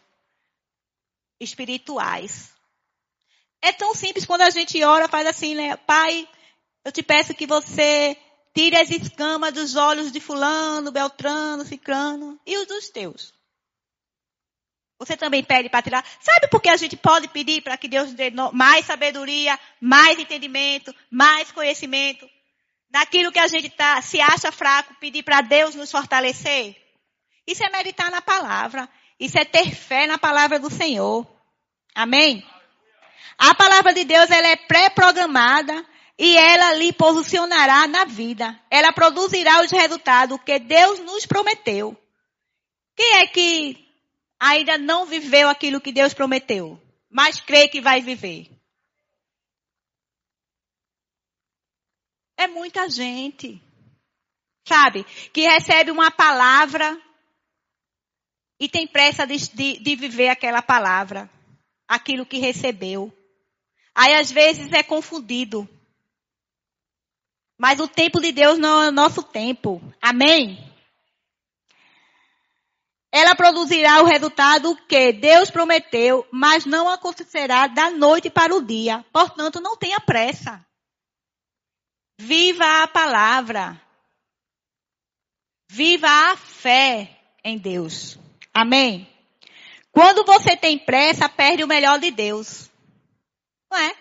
[1.39, 2.51] espirituais.
[3.62, 5.76] É tão simples quando a gente ora, faz assim, né?
[5.78, 6.28] Pai,
[6.84, 8.18] eu te peço que você
[8.55, 13.34] tire as escamas dos olhos de fulano, beltrano, ciclano e os dos teus.
[14.99, 16.03] Você também pede para tirar.
[16.20, 20.93] Sabe por que a gente pode pedir para que Deus dê mais sabedoria, mais entendimento,
[21.12, 22.28] mais conhecimento?
[22.90, 26.76] Naquilo que a gente tá, se acha fraco, pedir para Deus nos fortalecer?
[27.46, 28.90] Isso é meditar na palavra.
[29.20, 31.26] Isso é ter fé na palavra do Senhor.
[31.96, 32.46] Amém?
[33.38, 35.86] A palavra de Deus ela é pré-programada
[36.18, 38.60] e ela lhe posicionará na vida.
[38.70, 41.96] Ela produzirá os resultados que Deus nos prometeu.
[42.96, 43.78] Quem é que
[44.40, 48.57] ainda não viveu aquilo que Deus prometeu, mas crê que vai viver?
[52.38, 53.62] É muita gente.
[54.68, 55.04] Sabe?
[55.34, 57.02] Que recebe uma palavra
[58.60, 61.30] e tem pressa de, de, de viver aquela palavra,
[61.88, 63.12] aquilo que recebeu.
[63.96, 65.68] Aí às vezes é confundido.
[67.58, 69.82] Mas o tempo de Deus não é o nosso tempo.
[70.00, 70.64] Amém?
[73.12, 79.04] Ela produzirá o resultado que Deus prometeu, mas não acontecerá da noite para o dia.
[79.12, 80.64] Portanto, não tenha pressa.
[82.18, 83.82] Viva a palavra.
[85.70, 88.18] Viva a fé em Deus.
[88.53, 89.07] Amém?
[89.91, 92.70] Quando você tem pressa, perde o melhor de Deus.
[93.72, 93.95] Não é?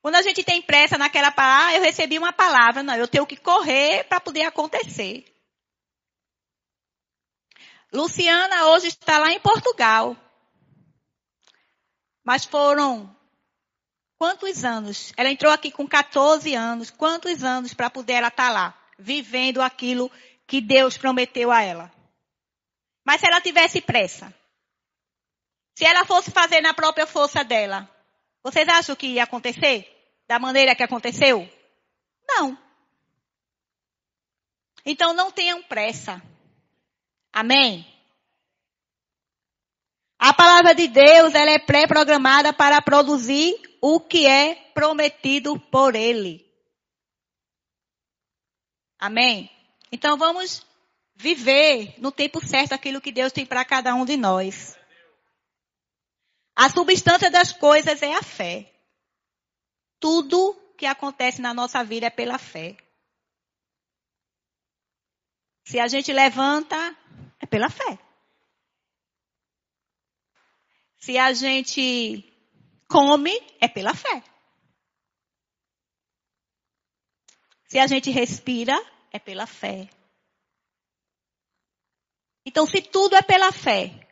[0.00, 2.82] Quando a gente tem pressa naquela palavra, ah, eu recebi uma palavra.
[2.82, 5.24] Não, eu tenho que correr para poder acontecer.
[7.92, 10.16] Luciana hoje está lá em Portugal.
[12.24, 13.14] Mas foram
[14.22, 15.12] quantos anos?
[15.16, 16.92] Ela entrou aqui com 14 anos.
[16.92, 20.08] Quantos anos para poder ela estar tá lá, vivendo aquilo
[20.46, 21.92] que Deus prometeu a ela?
[23.04, 24.32] Mas se ela tivesse pressa,
[25.74, 27.90] se ela fosse fazer na própria força dela,
[28.44, 29.92] vocês acham que ia acontecer?
[30.28, 31.50] Da maneira que aconteceu?
[32.24, 32.56] Não.
[34.86, 36.22] Então não tenham pressa.
[37.32, 37.84] Amém?
[40.16, 46.48] A palavra de Deus, ela é pré-programada para produzir o que é prometido por Ele.
[48.96, 49.50] Amém?
[49.90, 50.64] Então vamos
[51.16, 54.78] viver no tempo certo aquilo que Deus tem para cada um de nós.
[56.54, 58.72] A substância das coisas é a fé.
[59.98, 62.76] Tudo que acontece na nossa vida é pela fé.
[65.64, 66.76] Se a gente levanta,
[67.40, 67.98] é pela fé.
[70.98, 72.31] Se a gente
[72.92, 74.22] come, é pela fé.
[77.68, 78.78] Se a gente respira,
[79.10, 79.88] é pela fé.
[82.44, 84.06] Então, se tudo é pela fé,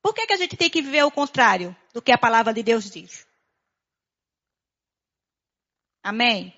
[0.00, 2.62] por que, que a gente tem que viver o contrário do que a palavra de
[2.62, 3.26] Deus diz?
[6.02, 6.54] Amém?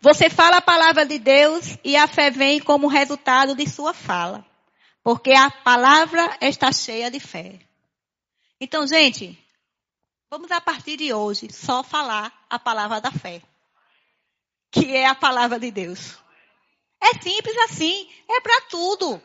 [0.00, 4.44] Você fala a palavra de Deus e a fé vem como resultado de sua fala.
[5.02, 7.58] Porque a palavra está cheia de fé.
[8.60, 9.38] Então, gente,
[10.30, 13.42] vamos a partir de hoje só falar a palavra da fé.
[14.70, 16.18] Que é a palavra de Deus.
[17.00, 19.22] É simples assim, é para tudo.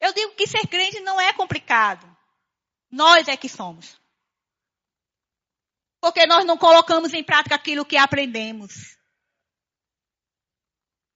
[0.00, 2.06] Eu digo que ser crente não é complicado.
[2.90, 3.98] Nós é que somos.
[6.00, 8.96] Porque nós não colocamos em prática aquilo que aprendemos.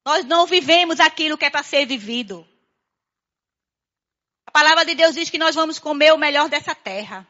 [0.04, 2.46] Nós não vivemos aquilo que é para ser vivido.
[4.46, 7.26] A palavra de Deus diz que nós vamos comer o melhor dessa terra.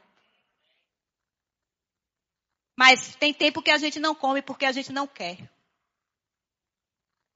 [2.85, 5.39] Mas tem tempo que a gente não come porque a gente não quer.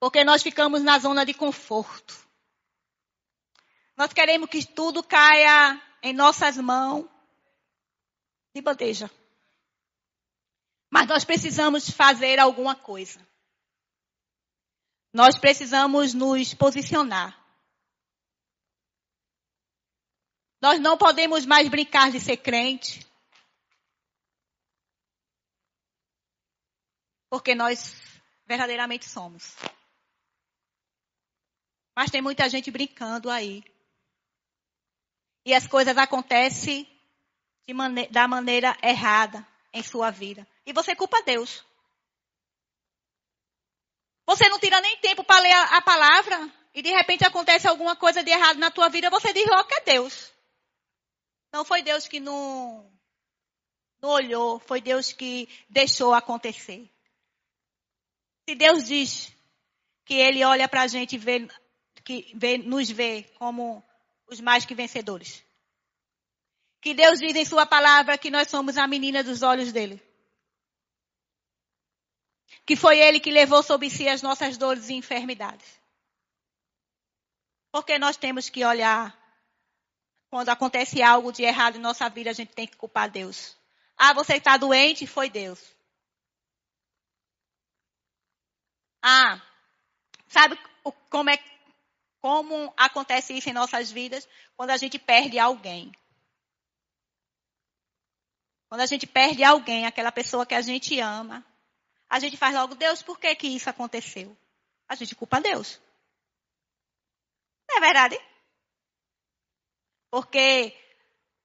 [0.00, 2.28] Porque nós ficamos na zona de conforto.
[3.96, 7.08] Nós queremos que tudo caia em nossas mãos
[8.52, 9.08] de bandeja.
[10.90, 13.24] Mas nós precisamos fazer alguma coisa.
[15.12, 17.40] Nós precisamos nos posicionar.
[20.60, 23.06] Nós não podemos mais brincar de ser crente.
[27.28, 27.96] Porque nós
[28.46, 29.56] verdadeiramente somos.
[31.94, 33.64] Mas tem muita gente brincando aí.
[35.44, 36.86] E as coisas acontecem
[37.74, 40.46] mane da maneira errada em sua vida.
[40.64, 41.64] E você culpa Deus.
[44.26, 47.94] Você não tira nem tempo para ler a, a, palavra e de repente acontece alguma
[47.94, 50.32] coisa de errado na tua vida, você diz logo que é Deus.
[51.52, 52.92] Não foi Deus que não,
[54.00, 56.90] não olhou, foi Deus que deixou acontecer.
[58.48, 59.32] Se Deus diz
[60.04, 61.48] que Ele olha para a gente e vê,
[62.04, 63.84] que vê, nos vê como
[64.28, 65.44] os mais que vencedores.
[66.80, 70.00] Que Deus diz em Sua palavra que nós somos a menina dos olhos dele.
[72.64, 75.66] Que foi Ele que levou sobre si as nossas dores e enfermidades.
[77.72, 79.16] Porque nós temos que olhar
[80.30, 83.56] quando acontece algo de errado em nossa vida, a gente tem que culpar Deus.
[83.96, 85.06] Ah, você está doente?
[85.06, 85.75] Foi Deus.
[89.08, 89.40] Ah,
[90.26, 90.58] sabe
[91.08, 91.38] como é
[92.20, 95.92] como acontece isso em nossas vidas quando a gente perde alguém?
[98.68, 101.46] Quando a gente perde alguém, aquela pessoa que a gente ama,
[102.10, 104.36] a gente faz logo, Deus, por que que isso aconteceu?
[104.88, 105.80] A gente culpa Deus.
[107.68, 108.20] Não é verdade?
[110.10, 110.76] Porque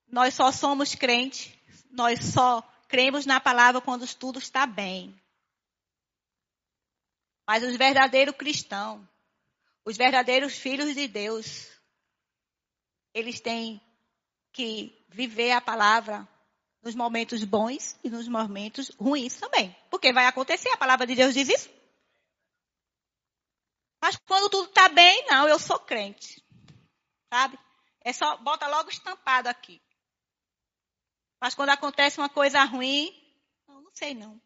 [0.08, 1.56] nós só somos crentes,
[1.92, 5.21] nós só cremos na palavra quando tudo está bem.
[7.48, 9.06] Mas os verdadeiros cristãos,
[9.86, 11.70] os verdadeiros filhos de Deus,
[13.14, 13.82] eles têm
[14.54, 16.28] que viver a palavra
[16.82, 19.76] nos momentos bons e nos momentos ruins também.
[19.90, 21.70] Porque vai acontecer, a palavra de Deus diz isso.
[24.02, 26.44] Mas quando tudo está bem, não, eu sou crente.
[27.32, 27.58] Sabe?
[28.04, 29.80] É só, bota logo estampado aqui.
[31.40, 33.12] Mas quando acontece uma coisa ruim,
[33.68, 34.34] não, não sei não.
[34.34, 34.42] Não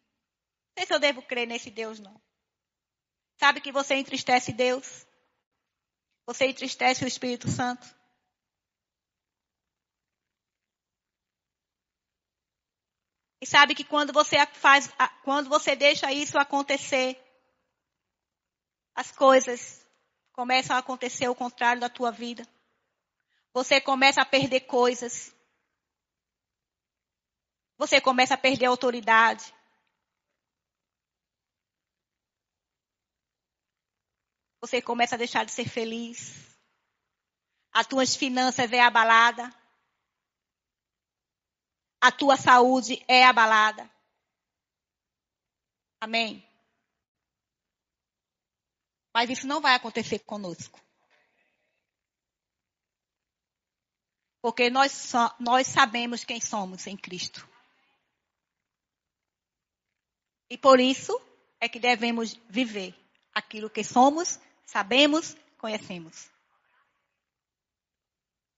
[0.78, 2.22] sei se eu devo crer nesse Deus, não.
[3.38, 5.06] Sabe que você entristece Deus?
[6.26, 7.86] Você entristece o Espírito Santo?
[13.42, 14.92] E sabe que quando você faz,
[15.24, 17.16] quando você deixa isso acontecer,
[18.96, 19.86] as coisas
[20.34, 22.44] começam a acontecer o contrário da tua vida.
[23.54, 25.34] Você começa a perder coisas.
[27.78, 29.55] Você começa a perder autoridade.
[34.66, 36.34] Você começa a deixar de ser feliz.
[37.72, 39.54] As tuas finanças é abalada
[42.06, 43.90] a tua saúde é abalada.
[46.00, 46.48] Amém?
[49.12, 50.80] Mas isso não vai acontecer conosco.
[54.40, 57.50] Porque nós, so, nós sabemos quem somos em Cristo.
[60.48, 61.20] E por isso
[61.60, 62.94] é que devemos viver
[63.34, 66.30] aquilo que somos, sabemos, conhecemos.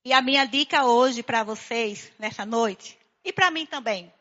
[0.03, 4.14] E a minha dica hoje para vocês, nessa noite, e para mim também.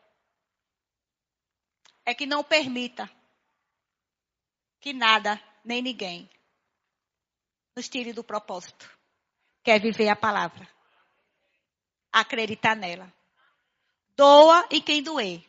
[2.05, 3.09] É que não permita
[4.79, 6.29] que nada, nem ninguém,
[7.75, 8.89] nos tire do propósito.
[9.63, 10.67] Quer viver a palavra.
[12.11, 13.13] Acreditar nela.
[14.15, 15.45] Doa e quem doer.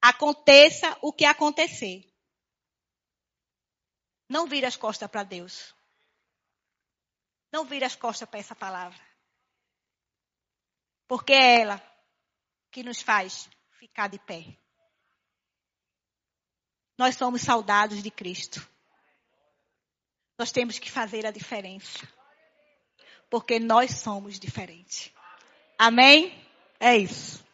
[0.00, 2.04] Aconteça o que acontecer.
[4.28, 5.74] Não vire as costas para Deus.
[7.52, 9.00] Não vire as costas para essa palavra.
[11.06, 11.82] Porque é ela
[12.70, 13.48] que nos faz
[13.78, 14.56] ficar de pé.
[16.96, 18.66] Nós somos soldados de Cristo.
[20.38, 22.08] Nós temos que fazer a diferença.
[23.30, 25.12] Porque nós somos diferentes.
[25.78, 26.32] Amém?
[26.80, 27.44] É isso.